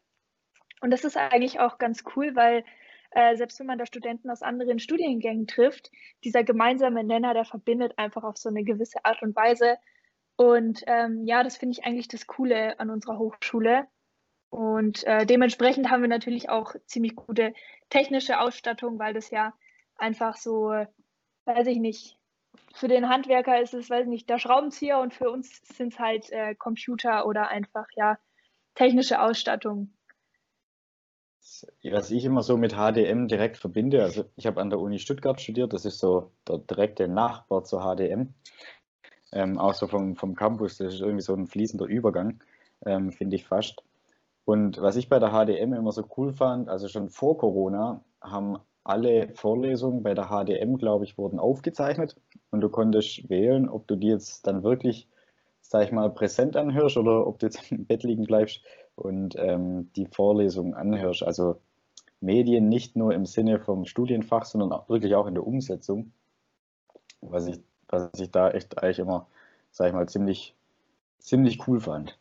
Und 0.82 0.90
das 0.92 1.04
ist 1.04 1.18
eigentlich 1.18 1.60
auch 1.60 1.78
ganz 1.78 2.04
cool, 2.16 2.36
weil 2.36 2.66
äh, 3.14 3.36
selbst 3.36 3.60
wenn 3.60 3.68
man 3.68 3.78
da 3.78 3.86
Studenten 3.86 4.30
aus 4.30 4.42
anderen 4.42 4.80
Studiengängen 4.80 5.48
trifft, 5.48 5.92
dieser 6.24 6.44
gemeinsame 6.44 7.04
Nenner, 7.04 7.34
der 7.34 7.46
verbindet 7.46 7.98
einfach 7.98 8.24
auf 8.24 8.38
so 8.38 8.50
eine 8.50 8.64
gewisse 8.64 9.04
Art 9.06 9.22
und 9.22 9.36
Weise. 9.36 9.78
Und 10.36 10.84
ähm, 10.88 11.24
ja, 11.26 11.44
das 11.44 11.58
finde 11.58 11.74
ich 11.74 11.86
eigentlich 11.86 12.08
das 12.08 12.28
Coole 12.28 12.80
an 12.80 12.90
unserer 12.90 13.20
Hochschule. 13.20 13.88
Und 14.50 15.04
äh, 15.06 15.26
dementsprechend 15.26 15.90
haben 15.90 16.02
wir 16.02 16.10
natürlich 16.10 16.50
auch 16.50 16.76
ziemlich 16.86 17.16
gute 17.16 17.54
technische 17.90 18.40
Ausstattung, 18.40 19.00
weil 19.00 19.14
das 19.14 19.30
ja 19.30 19.54
einfach 19.96 20.38
so, 20.38 20.74
weiß 21.46 21.68
ich 21.68 21.78
nicht, 21.78 22.18
für 22.74 22.88
den 22.88 23.10
Handwerker 23.10 23.62
ist 23.62 23.74
es, 23.74 23.90
weiß 23.90 24.04
ich 24.04 24.10
nicht, 24.10 24.30
der 24.30 24.40
Schraubenzieher 24.40 25.00
und 25.00 25.14
für 25.14 25.30
uns 25.30 25.62
sind 25.76 25.94
es 25.94 26.00
halt 26.00 26.30
äh, 26.32 26.56
Computer 26.56 27.26
oder 27.26 27.48
einfach 27.50 27.88
ja 27.96 28.18
technische 28.76 29.22
Ausstattung 29.22 29.94
was 31.92 32.12
ich 32.12 32.26
immer 32.26 32.42
so 32.42 32.58
mit 32.58 32.74
HDM 32.74 33.28
direkt 33.28 33.58
verbinde, 33.58 34.04
also 34.04 34.26
ich 34.36 34.46
habe 34.46 34.62
an 34.62 34.70
der 34.70 34.80
Uni 34.80 35.00
Stuttgart 35.00 35.40
studiert, 35.42 35.74
das 35.74 35.86
ist 35.86 36.00
so 36.00 36.32
der 36.48 36.60
direkte 36.60 37.08
Nachbar 37.08 37.64
zur 37.64 37.82
HDM. 37.82 38.34
Ähm, 39.32 39.58
auch 39.58 39.74
so 39.74 39.88
vom, 39.88 40.16
vom 40.16 40.36
Campus, 40.36 40.78
das 40.78 40.94
ist 40.94 41.02
irgendwie 41.02 41.24
so 41.24 41.34
ein 41.34 41.48
fließender 41.48 41.86
Übergang, 41.86 42.40
ähm, 42.86 43.12
finde 43.12 43.36
ich 43.36 43.46
fast. 43.46 43.84
Und 44.46 44.82
was 44.82 44.96
ich 44.96 45.10
bei 45.10 45.20
der 45.20 45.32
HDM 45.32 45.74
immer 45.74 45.92
so 45.92 46.06
cool 46.18 46.34
fand, 46.34 46.70
also 46.70 46.88
schon 46.88 47.10
vor 47.10 47.38
Corona 47.38 48.04
haben 48.22 48.58
alle 48.84 49.30
Vorlesungen 49.34 50.04
bei 50.04 50.14
der 50.14 50.28
HDM, 50.28 50.78
glaube 50.78 51.06
ich, 51.06 51.18
wurden 51.18 51.40
aufgezeichnet 51.40 52.16
und 52.52 52.62
du 52.62 52.70
konntest 52.70 53.30
wählen, 53.30 53.70
ob 53.70 53.88
du 53.88 53.96
die 53.96 54.08
jetzt 54.08 54.46
dann 54.46 54.64
wirklich, 54.64 55.08
sag 55.62 55.86
ich 55.86 55.92
mal, 55.92 56.10
präsent 56.10 56.58
anhörst 56.58 56.98
oder 56.98 57.26
ob 57.26 57.40
du 57.40 57.48
jetzt 57.48 57.60
im 57.72 57.86
Bett 57.86 58.04
liegen 58.04 58.26
bleibst 58.26 58.62
und 58.96 59.36
ähm, 59.38 59.92
die 59.96 60.06
Vorlesungen 60.06 60.74
anhörst. 60.74 61.24
Also 61.24 61.60
Medien 62.22 62.70
nicht 62.70 62.96
nur 62.96 63.14
im 63.14 63.26
Sinne 63.26 63.60
vom 63.60 63.86
Studienfach, 63.86 64.46
sondern 64.46 64.72
auch 64.72 64.90
wirklich 64.90 65.16
auch 65.16 65.28
in 65.28 65.34
der 65.34 65.46
Umsetzung. 65.46 66.12
Was 67.22 67.48
ich, 67.48 67.60
was 67.88 68.10
ich 68.20 68.32
da 68.32 68.50
echt 68.52 68.78
eigentlich 68.82 69.00
immer, 69.00 69.28
sag 69.72 69.88
ich 69.88 69.94
mal, 69.94 70.08
ziemlich, 70.08 70.56
ziemlich 71.20 71.68
cool 71.68 71.80
fand. 71.80 72.18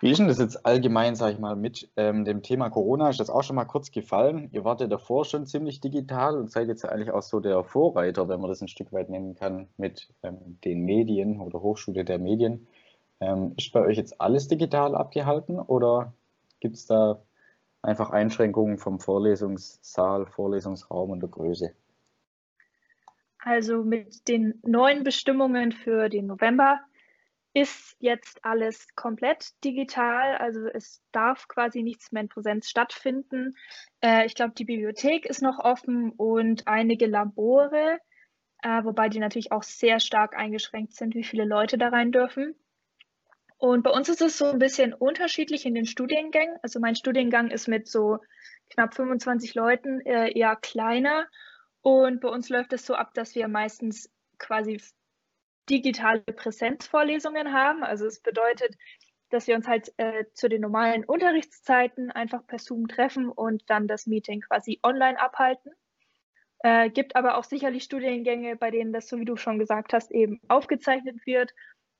Wie 0.00 0.10
ist 0.10 0.18
denn 0.18 0.28
das 0.28 0.38
jetzt 0.38 0.64
allgemein, 0.64 1.16
sag 1.16 1.32
ich 1.32 1.40
mal, 1.40 1.56
mit 1.56 1.90
ähm, 1.96 2.24
dem 2.24 2.42
Thema 2.42 2.70
Corona? 2.70 3.10
Ist 3.10 3.18
das 3.18 3.30
auch 3.30 3.42
schon 3.42 3.56
mal 3.56 3.64
kurz 3.64 3.90
gefallen? 3.90 4.48
Ihr 4.52 4.64
wart 4.64 4.80
ja 4.80 4.86
davor 4.86 5.24
schon 5.24 5.44
ziemlich 5.46 5.80
digital 5.80 6.36
und 6.38 6.52
seid 6.52 6.68
jetzt 6.68 6.84
eigentlich 6.84 7.10
auch 7.10 7.22
so 7.22 7.40
der 7.40 7.64
Vorreiter, 7.64 8.28
wenn 8.28 8.40
man 8.40 8.48
das 8.48 8.60
ein 8.60 8.68
Stück 8.68 8.92
weit 8.92 9.10
nennen 9.10 9.34
kann, 9.34 9.66
mit 9.76 10.08
ähm, 10.22 10.58
den 10.64 10.84
Medien 10.84 11.40
oder 11.40 11.60
Hochschule 11.60 12.04
der 12.04 12.20
Medien. 12.20 12.68
Ähm, 13.20 13.54
ist 13.56 13.72
bei 13.72 13.80
euch 13.80 13.96
jetzt 13.96 14.20
alles 14.20 14.48
digital 14.48 14.94
abgehalten 14.94 15.58
oder 15.58 16.12
gibt 16.60 16.76
es 16.76 16.86
da 16.86 17.22
einfach 17.82 18.10
Einschränkungen 18.10 18.78
vom 18.78 19.00
Vorlesungssaal, 19.00 20.26
Vorlesungsraum 20.26 21.10
und 21.10 21.20
der 21.20 21.28
Größe? 21.28 21.74
Also 23.38 23.82
mit 23.84 24.28
den 24.28 24.60
neuen 24.64 25.04
Bestimmungen 25.04 25.72
für 25.72 26.08
den 26.08 26.26
November 26.26 26.80
ist 27.54 27.96
jetzt 27.98 28.44
alles 28.44 28.94
komplett 28.94 29.52
digital. 29.64 30.36
Also 30.36 30.66
es 30.66 31.02
darf 31.12 31.48
quasi 31.48 31.82
nichts 31.82 32.12
mehr 32.12 32.22
in 32.22 32.28
Präsenz 32.28 32.68
stattfinden. 32.68 33.56
Äh, 34.00 34.26
ich 34.26 34.34
glaube, 34.34 34.54
die 34.54 34.64
Bibliothek 34.64 35.26
ist 35.26 35.42
noch 35.42 35.58
offen 35.58 36.12
und 36.12 36.66
einige 36.66 37.06
Labore, 37.06 37.98
äh, 38.62 38.84
wobei 38.84 39.08
die 39.08 39.18
natürlich 39.18 39.52
auch 39.52 39.62
sehr 39.62 39.98
stark 39.98 40.36
eingeschränkt 40.36 40.94
sind, 40.94 41.14
wie 41.14 41.24
viele 41.24 41.44
Leute 41.44 41.78
da 41.78 41.88
rein 41.88 42.12
dürfen. 42.12 42.54
Und 43.58 43.82
bei 43.82 43.90
uns 43.90 44.08
ist 44.08 44.22
es 44.22 44.38
so 44.38 44.46
ein 44.46 44.60
bisschen 44.60 44.94
unterschiedlich 44.94 45.66
in 45.66 45.74
den 45.74 45.84
Studiengängen. 45.84 46.56
Also 46.62 46.78
mein 46.78 46.94
Studiengang 46.94 47.50
ist 47.50 47.66
mit 47.66 47.88
so 47.88 48.18
knapp 48.70 48.94
25 48.94 49.54
Leuten 49.54 50.00
äh, 50.02 50.30
eher 50.30 50.54
kleiner. 50.54 51.26
Und 51.82 52.20
bei 52.20 52.28
uns 52.28 52.48
läuft 52.48 52.72
es 52.72 52.86
so 52.86 52.94
ab, 52.94 53.14
dass 53.14 53.34
wir 53.34 53.48
meistens 53.48 54.10
quasi 54.38 54.80
digitale 55.68 56.20
Präsenzvorlesungen 56.20 57.52
haben. 57.52 57.82
Also 57.82 58.06
es 58.06 58.20
bedeutet, 58.20 58.76
dass 59.30 59.48
wir 59.48 59.56
uns 59.56 59.66
halt 59.66 59.92
äh, 59.96 60.24
zu 60.34 60.48
den 60.48 60.60
normalen 60.60 61.04
Unterrichtszeiten 61.04 62.12
einfach 62.12 62.46
per 62.46 62.60
Zoom 62.60 62.86
treffen 62.86 63.28
und 63.28 63.68
dann 63.68 63.88
das 63.88 64.06
Meeting 64.06 64.40
quasi 64.40 64.78
online 64.84 65.20
abhalten. 65.20 65.72
Äh, 66.60 66.90
gibt 66.90 67.16
aber 67.16 67.36
auch 67.36 67.44
sicherlich 67.44 67.82
Studiengänge, 67.84 68.56
bei 68.56 68.70
denen 68.70 68.92
das, 68.92 69.08
so 69.08 69.18
wie 69.18 69.24
du 69.24 69.36
schon 69.36 69.58
gesagt 69.58 69.92
hast, 69.92 70.12
eben 70.12 70.40
aufgezeichnet 70.48 71.26
wird 71.26 71.52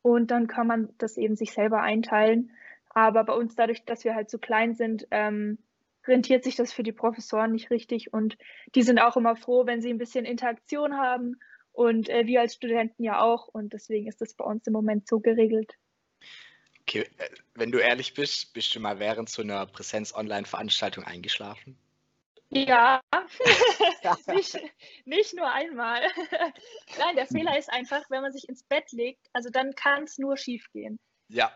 und 0.03 0.31
dann 0.31 0.47
kann 0.47 0.67
man 0.67 0.89
das 0.99 1.17
eben 1.17 1.37
sich 1.37 1.53
selber 1.53 1.81
einteilen. 1.81 2.51
Aber 2.91 3.25
bei 3.25 3.33
uns, 3.33 3.55
dadurch, 3.55 3.85
dass 3.85 4.05
wir 4.05 4.15
halt 4.15 4.31
so 4.31 4.39
klein 4.39 4.75
sind, 4.75 5.07
ähm, 5.11 5.59
rentiert 6.07 6.45
sich 6.45 6.57
das 6.57 6.73
für 6.73 6.83
die 6.83 6.93
Professoren 6.93 7.53
nicht 7.53 7.71
richtig 7.71 8.13
und 8.13 8.39
die 8.75 8.83
sind 8.83 8.99
auch 8.99 9.17
immer 9.17 9.37
froh, 9.37 9.67
wenn 9.67 9.83
sie 9.83 9.91
ein 9.91 9.99
bisschen 9.99 10.25
Interaktion 10.25 10.95
haben 10.95 11.37
und 11.73 12.09
äh, 12.09 12.27
wir 12.27 12.41
als 12.41 12.55
Studenten 12.55 13.05
ja 13.05 13.21
auch 13.21 13.49
und 13.49 13.73
deswegen 13.73 14.09
ist 14.09 14.21
das 14.21 14.35
bei 14.35 14.45
uns 14.45 14.67
im 14.67 14.73
Moment 14.73 15.07
so 15.07 15.21
geregelt. 15.21 15.75
Okay, 16.81 17.07
äh, 17.19 17.29
wenn 17.55 17.71
du 17.71 17.79
ehrlich 17.79 18.15
bist, 18.15 18.55
bist 18.55 18.75
du 18.75 18.81
mal 18.81 18.99
während 18.99 19.29
so 19.29 19.43
einer 19.43 19.67
Präsenz-Online-Veranstaltung 19.67 21.05
eingeschlafen? 21.05 21.77
Ja, 22.51 23.03
nicht, 24.29 24.59
nicht 25.05 25.35
nur 25.35 25.51
einmal. 25.51 26.01
Nein, 26.99 27.17
der 27.17 27.27
Fehler 27.27 27.59
ist 27.59 27.71
einfach, 27.71 28.03
wenn 28.09 28.23
man 28.23 28.33
sich 28.33 28.49
ins 28.49 28.63
Bett 28.65 28.91
legt, 28.93 29.27
also 29.33 29.51
dann 29.51 29.75
kann 29.75 30.05
es 30.05 30.19
nur 30.19 30.37
schief 30.37 30.71
gehen. 30.73 30.99
Ja, 31.29 31.53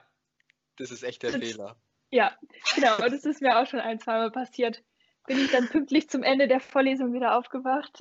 das 0.77 0.91
ist 0.91 1.03
echt 1.03 1.23
der 1.23 1.33
das, 1.33 1.41
Fehler. 1.41 1.77
Ja, 2.11 2.37
genau. 2.75 2.97
Und 2.97 3.13
das 3.13 3.25
ist 3.25 3.41
mir 3.41 3.59
auch 3.59 3.67
schon 3.67 3.81
ein, 3.81 3.99
zweimal 3.99 4.31
passiert. 4.31 4.83
Bin 5.27 5.39
ich 5.39 5.51
dann 5.51 5.69
pünktlich 5.69 6.11
zum 6.11 6.23
Ende 6.23 6.49
der 6.49 6.61
Vorlesung 6.61 7.15
wieder 7.15 7.39
aufgewacht. 7.39 7.99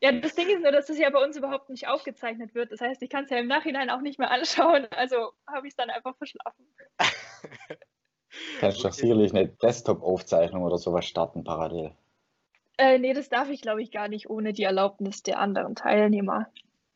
ja, 0.00 0.12
das 0.12 0.34
Ding 0.34 0.48
ist 0.48 0.62
nur, 0.62 0.72
dass 0.72 0.86
das 0.86 0.98
ja 0.98 1.10
bei 1.10 1.22
uns 1.22 1.36
überhaupt 1.36 1.68
nicht 1.68 1.88
aufgezeichnet 1.88 2.54
wird. 2.54 2.72
Das 2.72 2.80
heißt, 2.80 3.02
ich 3.02 3.10
kann 3.10 3.24
es 3.24 3.30
ja 3.30 3.38
im 3.38 3.48
Nachhinein 3.48 3.90
auch 3.90 4.00
nicht 4.00 4.18
mehr 4.18 4.30
anschauen. 4.30 4.86
Also 4.92 5.32
habe 5.46 5.66
ich 5.66 5.72
es 5.72 5.76
dann 5.76 5.90
einfach 5.90 6.16
verschlafen. 6.16 6.66
Kannst 8.60 8.78
du 8.78 8.82
doch 8.84 8.92
sicherlich 8.92 9.32
eine 9.32 9.48
Desktop-Aufzeichnung 9.48 10.62
oder 10.62 10.78
sowas 10.78 11.06
starten 11.06 11.44
parallel. 11.44 11.92
Äh, 12.78 12.98
nee, 12.98 13.12
das 13.12 13.28
darf 13.28 13.50
ich 13.50 13.62
glaube 13.62 13.82
ich 13.82 13.90
gar 13.90 14.08
nicht 14.08 14.30
ohne 14.30 14.52
die 14.52 14.64
Erlaubnis 14.64 15.22
der 15.22 15.38
anderen 15.38 15.74
Teilnehmer. 15.74 16.46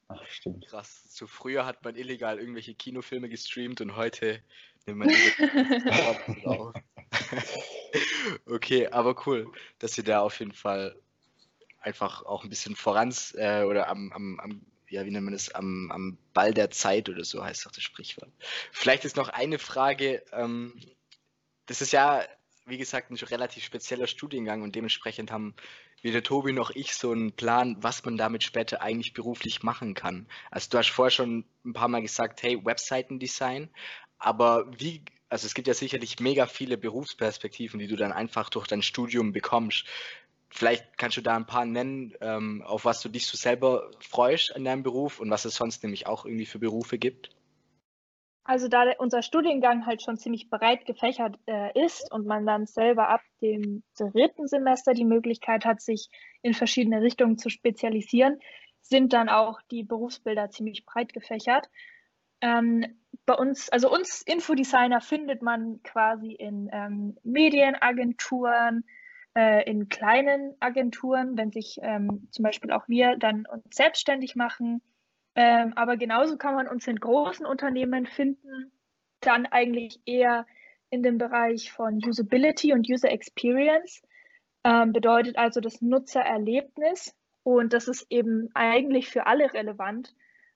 Ach, 0.09 0.25
stimmt. 0.27 0.67
Krass. 0.67 1.03
So 1.09 1.27
früher 1.27 1.67
hat 1.67 1.85
man 1.85 1.97
illegal 1.97 2.39
irgendwelche 2.39 2.75
Kinofilme 2.75 3.29
gestreamt 3.29 3.81
und 3.81 3.97
heute 3.97 4.41
nimmt 4.87 4.99
man 4.99 5.09
die 5.09 6.45
auf. 6.45 6.73
okay, 8.47 8.89
aber 8.89 9.17
cool, 9.27 9.51
dass 9.79 9.99
ihr 9.99 10.05
da 10.05 10.21
auf 10.21 10.39
jeden 10.39 10.53
Fall 10.53 10.97
einfach 11.81 12.25
auch 12.25 12.45
ein 12.45 12.51
bisschen 12.51 12.77
voran 12.77 13.15
äh, 13.35 13.63
oder 13.63 13.89
am, 13.89 14.13
am, 14.13 14.41
am, 14.41 14.67
ja, 14.89 15.05
wie 15.05 15.11
nennt 15.11 15.25
man 15.25 15.35
das, 15.35 15.51
am, 15.51 15.91
am 15.91 16.19
Ball 16.35 16.53
der 16.53 16.71
Zeit 16.71 17.09
oder 17.09 17.25
so 17.25 17.43
heißt 17.45 17.67
doch 17.67 17.73
das 17.73 17.83
Sprichwort. 17.83 18.31
Vielleicht 18.73 19.05
ist 19.05 19.17
noch 19.17 19.29
eine 19.29 19.59
Frage, 19.59 20.23
ähm, 20.33 20.75
das 21.67 21.81
ist 21.81 21.93
ja, 21.93 22.25
wie 22.65 22.79
gesagt, 22.79 23.11
ein 23.11 23.17
relativ 23.17 23.65
spezieller 23.65 24.07
Studiengang 24.07 24.63
und 24.63 24.75
dementsprechend 24.75 25.31
haben 25.31 25.55
weder 26.03 26.23
Tobi 26.23 26.53
noch 26.53 26.71
ich 26.71 26.95
so 26.95 27.13
einen 27.13 27.33
Plan, 27.33 27.77
was 27.81 28.05
man 28.05 28.17
damit 28.17 28.43
später 28.43 28.83
eigentlich 28.83 29.13
beruflich 29.13 29.63
machen 29.63 29.95
kann. 29.95 30.27
Also 30.51 30.71
du 30.71 30.79
hast 30.79 30.91
vorher 30.91 31.11
schon 31.11 31.45
ein 31.65 31.73
paar 31.73 31.89
Mal 31.89 32.03
gesagt, 32.03 32.43
hey, 32.43 32.65
Webseitendesign, 32.65 33.71
aber 34.19 34.67
wie, 34.79 35.03
also 35.29 35.47
es 35.47 35.55
gibt 35.55 35.69
ja 35.69 35.75
sicherlich 35.75 36.21
mega 36.21 36.47
viele 36.47 36.77
Berufsperspektiven, 36.79 37.79
die 37.79 37.89
du 37.89 37.97
dann 37.97 38.13
einfach 38.13 38.51
durch 38.51 38.67
dein 38.67 38.83
Studium 38.83 39.33
bekommst. 39.33 39.85
Vielleicht 40.49 40.97
kannst 40.97 41.17
du 41.17 41.23
da 41.23 41.37
ein 41.37 41.47
paar 41.47 41.65
nennen, 41.65 42.15
ähm, 42.21 42.63
auf 42.63 42.85
was 42.85 43.01
du 43.01 43.09
dich 43.09 43.27
so 43.27 43.37
selber 43.37 43.91
freust 44.01 44.55
an 44.55 44.65
deinem 44.65 44.83
Beruf 44.83 45.21
und 45.21 45.31
was 45.31 45.45
es 45.45 45.57
sonst 45.57 45.83
nämlich 45.83 46.07
auch 46.07 46.25
irgendwie 46.25 46.47
für 46.47 46.59
Berufe 46.59 46.99
gibt. 46.99 47.31
Also 48.49 48.69
da 48.69 48.85
unser 48.99 49.23
Studiengang 49.23 49.87
halt 49.87 50.03
schon 50.03 50.19
ziemlich 50.19 50.49
breit 50.49 50.87
gefächert 50.87 51.37
äh, 51.47 51.85
ist 51.85 52.13
und 52.13 52.27
man 52.27 52.47
dann 52.47 52.67
selber 52.67 53.09
ab 53.09 53.23
dem 53.43 53.83
dritten 53.99 54.47
Semester 54.47 54.95
die 54.95 55.05
Möglichkeit 55.05 55.65
hat, 55.65 55.81
sich 55.81 56.09
in 56.43 56.55
verschiedene 56.55 57.03
Richtungen 57.03 57.39
zu 57.39 57.51
spezialisieren, 57.51 58.39
sind 58.83 59.13
dann 59.13 59.29
auch 59.29 59.61
die 59.73 59.83
Berufsbilder 59.83 60.49
ziemlich 60.51 60.87
breit 60.87 61.13
gefächert. 61.13 61.69
Ähm, 62.41 62.87
bei 63.25 63.35
uns, 63.35 63.69
also 63.71 63.93
uns 63.93 64.23
Infodesigner 64.23 65.01
findet 65.01 65.43
man 65.43 65.83
quasi 65.83 66.31
in 66.31 66.71
ähm, 66.73 67.17
Medienagenturen, 67.25 68.85
äh, 69.35 69.69
in 69.69 69.89
kleinen 69.89 70.55
Agenturen, 70.61 71.37
wenn 71.37 71.51
sich 71.51 71.81
ähm, 71.83 72.29
zum 72.31 72.45
Beispiel 72.45 72.71
auch 72.71 72.87
wir 72.87 73.17
dann 73.17 73.45
uns 73.47 73.75
selbstständig 73.75 74.37
machen 74.37 74.83
ähm, 75.37 75.75
aber 75.77 75.97
genauso 75.97 76.37
kann 76.37 76.55
man 76.55 76.67
uns 76.67 76.87
in 76.87 76.97
großen 76.97 77.45
Unternehmen 77.47 78.07
finden, 78.07 78.73
dann 79.21 79.47
eigentlich 79.47 80.01
eher 80.07 80.47
in 80.91 81.03
dem 81.03 81.19
Bereich 81.19 81.73
von 81.73 82.01
Usability 82.05 82.73
und 82.73 82.89
User 82.89 83.11
Experience. 83.11 84.03
Ähm, 84.65 84.93
bedeutet 84.93 85.37
also 85.37 85.61
das 85.61 85.81
Nutzererlebnis 85.81 87.15
und 87.43 87.73
das 87.73 87.87
ist 87.87 88.07
eben 88.11 88.51
eigentlich 88.55 89.09
für 89.09 89.27
alle 89.27 89.53
relevant. 89.53 90.15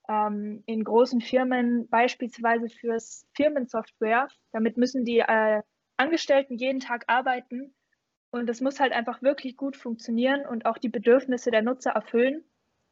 Ähm, 0.09 0.64
in 0.66 0.83
großen 0.83 1.21
Firmen 1.21 1.88
beispielsweise 1.88 2.69
fürs 2.69 3.27
Firmensoftware. 3.37 4.29
Damit 4.51 4.77
müssen 4.77 5.05
die 5.05 5.19
äh, 5.19 5.62
Angestellten 5.97 6.57
jeden 6.57 6.81
Tag 6.81 7.05
arbeiten 7.07 7.75
und 8.31 8.47
das 8.49 8.61
muss 8.61 8.81
halt 8.81 8.93
einfach 8.93 9.23
wirklich 9.23 9.57
gut 9.57 9.77
funktionieren 9.77 10.47
und 10.47 10.64
auch 10.64 10.79
die 10.79 10.88
Bedürfnisse 10.88 11.51
der 11.51 11.62
Nutzer 11.62 11.90
erfüllen. 11.90 12.45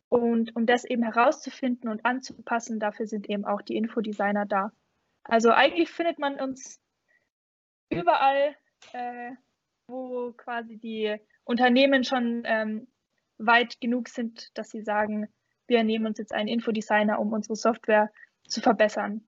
Und 0.09 0.57
um 0.57 0.65
das 0.67 0.85
eben 0.85 1.03
herauszufinden 1.03 1.91
und 1.91 2.05
anzupassen, 2.05 2.81
dafür 2.81 3.07
sind 3.07 3.29
eben 3.29 3.45
auch 3.45 3.61
die 3.63 3.77
Infodesigner 3.77 4.47
da. 4.47 4.73
Also 5.23 5.51
eigentlich 5.51 5.91
findet 5.91 6.19
man 6.19 6.41
uns 6.41 6.81
überall, 7.91 8.57
äh, 8.93 9.33
wo 9.87 10.33
quasi 10.33 10.79
die 10.79 11.17
Unternehmen 11.45 12.05
schon 12.05 12.43
ähm, 12.45 12.89
weit 13.39 13.81
genug 13.81 14.09
sind, 14.09 14.57
dass 14.57 14.71
sie 14.71 14.83
sagen, 14.83 15.29
wir 15.67 15.85
nehmen 15.85 16.07
uns 16.07 16.19
jetzt 16.19 16.33
einen 16.33 16.49
Infodesigner, 16.49 17.19
um 17.19 17.33
unsere 17.33 17.57
Software 17.57 18.11
zu 18.47 18.61
verbessern. 18.61 19.27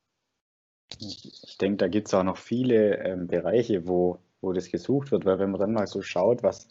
Ich 0.98 1.56
denke, 1.60 1.76
da 1.76 1.88
gibt 1.88 2.08
es 2.08 2.14
auch 2.14 2.24
noch 2.24 2.38
viele 2.38 2.96
ähm, 3.04 3.26
Bereiche, 3.26 3.86
wo, 3.86 4.18
wo 4.40 4.52
das 4.52 4.70
gesucht 4.70 5.12
wird, 5.12 5.24
weil 5.24 5.38
wenn 5.38 5.50
man 5.50 5.60
dann 5.60 5.72
mal 5.72 5.86
so 5.86 6.02
schaut, 6.02 6.42
was 6.42 6.68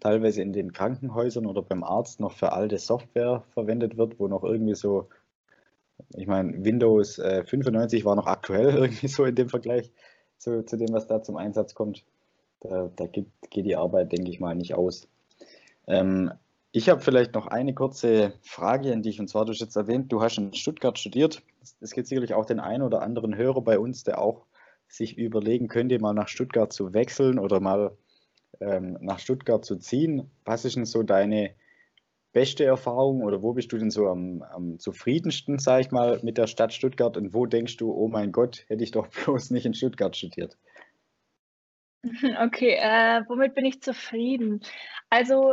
teilweise 0.00 0.42
in 0.42 0.52
den 0.52 0.72
Krankenhäusern 0.72 1.46
oder 1.46 1.62
beim 1.62 1.84
Arzt 1.84 2.20
noch 2.20 2.32
für 2.32 2.52
alte 2.52 2.78
Software 2.78 3.44
verwendet 3.54 3.96
wird, 3.96 4.18
wo 4.18 4.28
noch 4.28 4.44
irgendwie 4.44 4.74
so, 4.74 5.08
ich 6.16 6.26
meine, 6.26 6.64
Windows 6.64 7.18
äh, 7.18 7.44
95 7.44 8.04
war 8.04 8.16
noch 8.16 8.26
aktuell 8.26 8.74
irgendwie 8.74 9.08
so 9.08 9.24
in 9.24 9.34
dem 9.34 9.48
Vergleich 9.48 9.92
zu, 10.36 10.64
zu 10.64 10.76
dem, 10.76 10.92
was 10.92 11.06
da 11.06 11.22
zum 11.22 11.36
Einsatz 11.36 11.74
kommt. 11.74 12.04
Da, 12.60 12.90
da 12.96 13.06
geht, 13.06 13.28
geht 13.50 13.66
die 13.66 13.76
Arbeit, 13.76 14.12
denke 14.12 14.30
ich 14.30 14.40
mal, 14.40 14.54
nicht 14.54 14.74
aus. 14.74 15.08
Ähm, 15.86 16.32
ich 16.72 16.88
habe 16.88 17.00
vielleicht 17.00 17.34
noch 17.34 17.46
eine 17.46 17.74
kurze 17.74 18.34
Frage 18.42 18.92
an 18.92 19.02
dich, 19.02 19.20
und 19.20 19.28
zwar, 19.28 19.44
du 19.44 19.52
hast 19.52 19.60
jetzt 19.60 19.76
erwähnt, 19.76 20.12
du 20.12 20.20
hast 20.20 20.38
in 20.38 20.52
Stuttgart 20.52 20.98
studiert. 20.98 21.42
Es 21.80 21.92
gibt 21.92 22.06
sicherlich 22.08 22.34
auch 22.34 22.46
den 22.46 22.60
einen 22.60 22.82
oder 22.82 23.02
anderen 23.02 23.36
Hörer 23.36 23.62
bei 23.62 23.78
uns, 23.78 24.04
der 24.04 24.20
auch 24.20 24.44
sich 24.88 25.16
überlegen 25.16 25.68
könnte, 25.68 25.98
mal 25.98 26.14
nach 26.14 26.28
Stuttgart 26.28 26.72
zu 26.72 26.92
wechseln 26.94 27.38
oder 27.38 27.60
mal 27.60 27.96
ähm, 28.60 28.98
nach 29.00 29.18
Stuttgart 29.18 29.64
zu 29.64 29.76
ziehen. 29.76 30.30
Was 30.44 30.64
ist 30.64 30.76
denn 30.76 30.84
so 30.84 31.02
deine 31.02 31.54
beste 32.32 32.64
Erfahrung 32.64 33.22
oder 33.22 33.42
wo 33.42 33.52
bist 33.52 33.72
du 33.72 33.78
denn 33.78 33.90
so 33.90 34.08
am, 34.08 34.42
am 34.42 34.78
zufriedensten, 34.78 35.58
sage 35.58 35.82
ich 35.82 35.90
mal, 35.90 36.20
mit 36.22 36.38
der 36.38 36.46
Stadt 36.46 36.72
Stuttgart 36.72 37.16
und 37.16 37.34
wo 37.34 37.46
denkst 37.46 37.76
du, 37.78 37.92
oh 37.92 38.08
mein 38.08 38.32
Gott, 38.32 38.64
hätte 38.68 38.84
ich 38.84 38.90
doch 38.90 39.08
bloß 39.24 39.50
nicht 39.50 39.66
in 39.66 39.74
Stuttgart 39.74 40.16
studiert? 40.16 40.56
Okay, 42.40 42.78
äh, 42.80 43.22
womit 43.26 43.54
bin 43.54 43.64
ich 43.64 43.82
zufrieden? 43.82 44.60
Also 45.10 45.52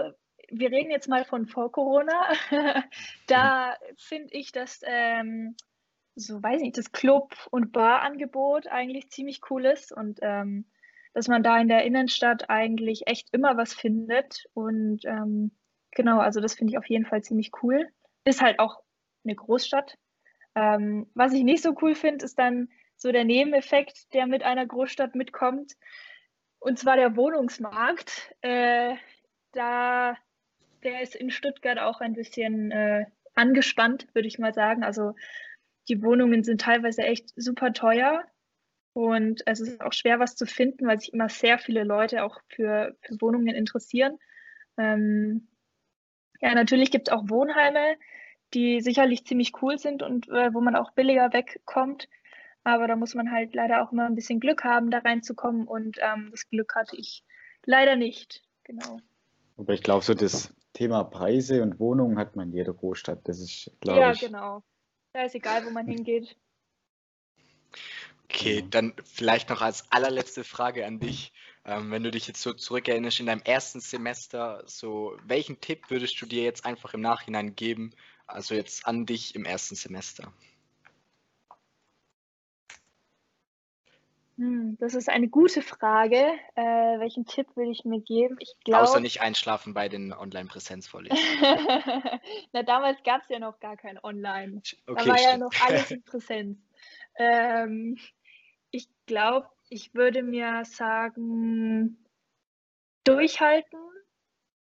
wir 0.52 0.72
reden 0.72 0.92
jetzt 0.92 1.10
mal 1.10 1.26
von 1.26 1.48
vor 1.48 1.72
Corona. 1.72 2.14
da 3.28 3.76
finde 3.98 4.30
ich, 4.38 4.52
dass 4.52 4.82
ähm, 4.86 5.56
so 6.16 6.42
weiß 6.42 6.58
ich 6.58 6.64
nicht, 6.64 6.78
das 6.78 6.92
Club- 6.92 7.48
und 7.52 7.72
Barangebot 7.72 8.68
eigentlich 8.68 9.10
ziemlich 9.10 9.42
cool 9.50 9.66
ist 9.66 9.92
und 9.92 10.20
ähm, 10.22 10.66
dass 11.16 11.30
man 11.30 11.44
da 11.44 11.58
in 11.58 11.70
der 11.70 11.86
Innenstadt 11.86 12.50
eigentlich 12.50 13.08
echt 13.08 13.30
immer 13.32 13.56
was 13.56 13.74
findet. 13.74 14.44
Und 14.54 15.06
ähm, 15.06 15.52
genau, 15.92 16.20
also 16.20 16.42
das 16.42 16.56
finde 16.56 16.72
ich 16.72 16.78
auf 16.78 16.88
jeden 16.88 17.06
Fall 17.06 17.24
ziemlich 17.24 17.52
cool. 17.64 17.88
Ist 18.26 18.42
halt 18.42 18.60
auch 18.60 18.84
eine 19.24 19.34
Großstadt. 19.34 19.98
Ähm, 20.56 21.10
was 21.14 21.32
ich 21.32 21.44
nicht 21.44 21.64
so 21.64 21.74
cool 21.82 21.96
finde, 21.96 22.26
ist 22.26 22.38
dann 22.38 22.68
so 22.98 23.14
der 23.14 23.24
Nebeneffekt, 23.24 24.14
der 24.14 24.28
mit 24.28 24.44
einer 24.44 24.66
Großstadt 24.66 25.16
mitkommt. 25.16 25.78
Und 26.60 26.80
zwar 26.80 26.98
der 26.98 27.16
Wohnungsmarkt. 27.16 28.36
Äh, 28.42 28.96
da, 29.54 30.18
der 30.84 31.02
ist 31.02 31.16
in 31.16 31.32
Stuttgart 31.32 31.80
auch 31.80 32.02
ein 32.02 32.14
bisschen 32.14 32.72
äh, 32.72 33.06
angespannt, 33.36 34.06
würde 34.14 34.28
ich 34.28 34.38
mal 34.38 34.54
sagen. 34.54 34.84
Also 34.84 35.16
die 35.88 36.04
Wohnungen 36.04 36.44
sind 36.44 36.60
teilweise 36.60 37.04
echt 37.04 37.32
super 37.38 37.72
teuer. 37.72 38.26
Und 38.96 39.44
es 39.46 39.60
ist 39.60 39.82
auch 39.82 39.92
schwer, 39.92 40.20
was 40.20 40.38
zu 40.38 40.46
finden, 40.46 40.88
weil 40.88 41.02
sich 41.02 41.12
immer 41.12 41.28
sehr 41.28 41.60
viele 41.60 41.84
Leute 41.84 42.24
auch 42.24 42.40
für, 42.48 42.96
für 43.02 43.20
Wohnungen 43.20 43.54
interessieren. 43.54 44.18
Ähm, 44.78 45.50
ja, 46.40 46.56
natürlich 46.56 46.92
gibt 46.92 47.10
es 47.10 47.14
auch 47.14 47.28
Wohnheime, 47.28 47.98
die 48.54 48.80
sicherlich 48.80 49.26
ziemlich 49.26 49.52
cool 49.62 49.78
sind 49.78 50.02
und 50.02 50.30
äh, 50.30 50.54
wo 50.54 50.62
man 50.62 50.78
auch 50.78 50.92
billiger 50.92 51.34
wegkommt. 51.34 52.08
Aber 52.64 52.88
da 52.88 52.96
muss 52.96 53.16
man 53.16 53.34
halt 53.34 53.54
leider 53.54 53.84
auch 53.84 53.92
immer 53.92 54.06
ein 54.06 54.16
bisschen 54.16 54.40
Glück 54.40 54.64
haben, 54.64 54.90
da 54.92 55.00
reinzukommen. 55.00 55.68
Und 55.68 55.98
ähm, 56.00 56.30
das 56.32 56.48
Glück 56.48 56.74
hatte 56.74 56.96
ich 56.96 57.26
leider 57.66 57.98
nicht. 57.98 58.44
Genau. 58.64 59.02
Aber 59.58 59.74
ich 59.74 59.84
glaube, 59.84 60.06
so 60.06 60.14
das 60.14 60.54
Thema 60.72 61.04
Preise 61.04 61.64
und 61.64 61.82
Wohnungen 61.82 62.18
hat 62.18 62.38
man 62.38 62.48
in 62.48 62.56
jeder 62.56 62.74
Großstadt. 62.74 63.28
Das 63.28 63.42
ist, 63.42 63.70
glaube 63.82 64.00
ja, 64.00 64.12
ich. 64.14 64.22
Ja, 64.22 64.28
genau. 64.30 64.64
Da 65.12 65.24
ist 65.24 65.36
egal, 65.36 65.66
wo 65.66 65.72
man 65.72 65.86
hingeht. 65.86 66.38
Okay, 68.30 68.64
mhm. 68.64 68.70
dann 68.72 68.94
vielleicht 69.04 69.50
noch 69.50 69.62
als 69.62 69.92
allerletzte 69.92 70.44
Frage 70.44 70.86
an 70.86 71.00
dich. 71.00 71.32
Ähm, 71.64 71.92
wenn 71.92 72.04
du 72.04 72.12
dich 72.12 72.28
jetzt 72.28 72.42
so 72.42 72.54
zurückerinnerst 72.54 73.20
in 73.20 73.26
deinem 73.26 73.42
ersten 73.42 73.80
Semester, 73.80 74.64
so 74.66 75.18
welchen 75.24 75.60
Tipp 75.62 75.90
würdest 75.90 76.20
du 76.22 76.26
dir 76.26 76.44
jetzt 76.44 76.66
einfach 76.66 76.94
im 76.94 77.02
Nachhinein 77.02 77.56
geben, 77.56 77.94
also 78.28 78.54
jetzt 78.54 78.86
an 78.88 79.06
dich 79.06 79.36
im 79.36 79.46
ersten 79.46 79.76
Semester? 79.76 80.32
Hm, 84.38 84.78
das 84.80 84.96
ist 84.96 85.08
eine 85.08 85.30
gute 85.30 85.62
Frage. 85.62 86.34
Äh, 86.56 87.00
welchen 87.00 87.26
Tipp 87.26 87.48
würde 87.56 87.72
ich 87.72 87.86
mir 87.86 88.02
geben? 88.02 88.36
Ich 88.40 88.54
glaub, 88.66 88.82
Außer 88.82 89.00
nicht 89.00 89.22
einschlafen 89.22 89.74
bei 89.74 89.88
den 89.88 90.12
Online-Präsenzvorlesungen. 90.14 91.24
Na, 92.52 92.64
damals 92.64 93.02
gab 93.04 93.22
es 93.22 93.30
ja 93.30 93.40
noch 93.40 93.60
gar 93.60 93.78
kein 93.78 93.98
Online. 94.04 94.62
Okay, 94.88 95.04
da 95.04 95.08
war 95.08 95.18
stimmt. 95.18 95.32
ja 95.32 95.38
noch 95.38 95.54
alles 95.66 95.92
in 95.92 96.04
Präsenz. 96.04 96.58
Ähm, 97.18 97.98
ich 98.72 98.88
glaube, 99.06 99.48
ich 99.70 99.94
würde 99.94 100.24
mir 100.24 100.64
sagen, 100.66 102.06
durchhalten 103.04 103.80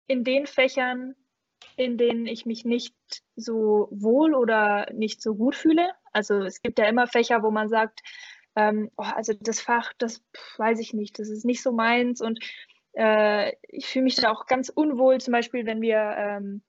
in 0.06 0.24
den 0.24 0.46
Fächern, 0.46 1.14
in 1.76 1.98
denen 1.98 2.26
ich 2.26 2.46
mich 2.46 2.64
nicht 2.64 2.94
so 3.34 3.88
wohl 3.90 4.34
oder 4.34 4.92
nicht 4.92 5.22
so 5.22 5.34
gut 5.34 5.54
fühle. 5.54 5.90
Also 6.12 6.42
es 6.42 6.62
gibt 6.62 6.78
ja 6.78 6.86
immer 6.86 7.06
Fächer, 7.06 7.42
wo 7.42 7.50
man 7.50 7.68
sagt, 7.68 8.02
ähm, 8.56 8.90
oh, 8.96 9.02
also 9.02 9.32
das 9.40 9.60
Fach, 9.60 9.92
das 9.98 10.22
weiß 10.56 10.80
ich 10.80 10.94
nicht, 10.94 11.18
das 11.18 11.28
ist 11.28 11.44
nicht 11.44 11.62
so 11.62 11.72
meins 11.72 12.20
und 12.20 12.38
äh, 12.94 13.52
ich 13.68 13.86
fühle 13.86 14.04
mich 14.04 14.16
da 14.16 14.30
auch 14.30 14.46
ganz 14.46 14.70
unwohl, 14.70 15.20
zum 15.20 15.32
Beispiel, 15.32 15.66
wenn 15.66 15.82
wir 15.82 15.98
ähm, 16.16 16.62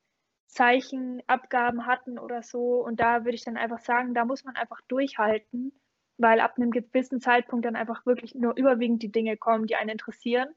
Zeichenabgaben 0.47 1.86
hatten 1.86 2.19
oder 2.19 2.41
so. 2.43 2.83
Und 2.83 2.99
da 2.99 3.25
würde 3.25 3.36
ich 3.36 3.43
dann 3.43 3.57
einfach 3.57 3.79
sagen, 3.79 4.13
da 4.13 4.25
muss 4.25 4.43
man 4.43 4.55
einfach 4.55 4.81
durchhalten, 4.88 5.71
weil 6.17 6.39
ab 6.39 6.55
einem 6.57 6.71
gewissen 6.71 7.21
Zeitpunkt 7.21 7.65
dann 7.65 7.75
einfach 7.75 8.05
wirklich 8.05 8.33
nur 8.33 8.55
überwiegend 8.57 9.03
die 9.03 9.12
Dinge 9.12 9.38
kommen, 9.38 9.67
die 9.67 9.75
einen 9.75 9.91
interessieren. 9.91 10.49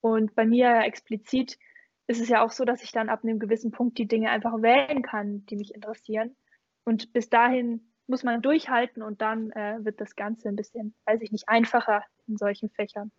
Und 0.00 0.34
bei 0.34 0.46
mir 0.46 0.80
explizit 0.80 1.58
ist 2.06 2.20
es 2.20 2.28
ja 2.28 2.42
auch 2.42 2.52
so, 2.52 2.64
dass 2.64 2.82
ich 2.82 2.92
dann 2.92 3.08
ab 3.08 3.22
einem 3.22 3.38
gewissen 3.38 3.70
Punkt 3.70 3.98
die 3.98 4.08
Dinge 4.08 4.30
einfach 4.30 4.62
wählen 4.62 5.02
kann, 5.02 5.46
die 5.46 5.56
mich 5.56 5.74
interessieren. 5.74 6.36
Und 6.84 7.12
bis 7.12 7.28
dahin 7.28 7.92
muss 8.06 8.24
man 8.24 8.42
durchhalten 8.42 9.02
und 9.02 9.20
dann 9.20 9.50
äh, 9.52 9.78
wird 9.80 10.00
das 10.00 10.16
Ganze 10.16 10.48
ein 10.48 10.56
bisschen, 10.56 10.94
weiß 11.06 11.22
ich 11.22 11.30
nicht, 11.30 11.48
einfacher 11.48 12.04
in 12.26 12.36
solchen 12.36 12.68
Fächern. 12.70 13.12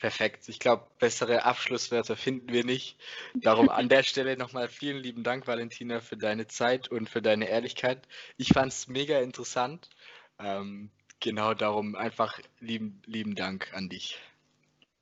Perfekt. 0.00 0.48
Ich 0.48 0.58
glaube, 0.58 0.86
bessere 0.98 1.44
Abschlusswörter 1.44 2.16
finden 2.16 2.52
wir 2.52 2.64
nicht. 2.64 2.98
Darum 3.34 3.68
an 3.68 3.90
der 3.90 4.02
Stelle 4.02 4.38
nochmal 4.38 4.68
vielen 4.68 4.96
lieben 4.96 5.22
Dank, 5.22 5.46
Valentina, 5.46 6.00
für 6.00 6.16
deine 6.16 6.46
Zeit 6.46 6.88
und 6.88 7.10
für 7.10 7.20
deine 7.20 7.48
Ehrlichkeit. 7.48 8.08
Ich 8.38 8.48
fand 8.48 8.72
es 8.72 8.88
mega 8.88 9.20
interessant. 9.20 9.90
Ähm, 10.38 10.90
genau 11.20 11.52
darum 11.52 11.96
einfach 11.96 12.40
lieben, 12.60 13.02
lieben 13.04 13.34
Dank 13.34 13.74
an 13.74 13.90
dich. 13.90 14.18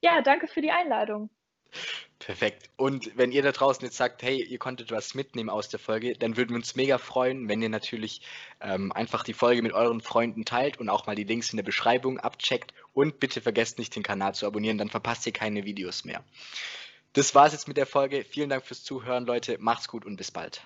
Ja, 0.03 0.21
danke 0.21 0.49
für 0.49 0.63
die 0.63 0.73
Einladung. 0.73 1.31
Perfekt. 2.19 2.69
Und 2.77 3.17
wenn 3.17 3.33
ihr 3.33 3.43
da 3.43 3.53
draußen 3.53 3.85
jetzt 3.85 3.97
sagt, 3.97 4.23
hey, 4.23 4.43
ihr 4.43 4.59
konntet 4.59 4.91
was 4.91 5.15
mitnehmen 5.15 5.49
aus 5.49 5.69
der 5.69 5.79
Folge, 5.79 6.15
dann 6.15 6.37
würden 6.37 6.51
wir 6.51 6.57
uns 6.57 6.75
mega 6.75 6.99
freuen, 6.99 7.49
wenn 7.49 7.63
ihr 7.63 7.69
natürlich 7.69 8.21
ähm, 8.61 8.93
einfach 8.93 9.23
die 9.23 9.33
Folge 9.33 9.63
mit 9.63 9.73
euren 9.73 10.01
Freunden 10.01 10.45
teilt 10.45 10.79
und 10.79 10.89
auch 10.89 11.07
mal 11.07 11.15
die 11.15 11.25
Links 11.25 11.51
in 11.51 11.57
der 11.57 11.65
Beschreibung 11.65 12.19
abcheckt. 12.19 12.75
Und 12.93 13.21
bitte 13.21 13.41
vergesst 13.41 13.79
nicht, 13.79 13.95
den 13.95 14.03
Kanal 14.03 14.35
zu 14.35 14.47
abonnieren, 14.47 14.79
dann 14.79 14.91
verpasst 14.91 15.27
ihr 15.27 15.33
keine 15.33 15.65
Videos 15.65 16.05
mehr. 16.05 16.25
Das 17.13 17.35
war's 17.35 17.53
jetzt 17.53 17.69
mit 17.69 17.77
der 17.77 17.87
Folge. 17.87 18.25
Vielen 18.25 18.51
Dank 18.51 18.67
fürs 18.67 18.83
Zuhören, 18.83 19.25
Leute. 19.25 19.57
Macht's 19.59 19.89
gut 19.89 20.05
und 20.05 20.17
bis 20.17 20.31
bald. 20.31 20.63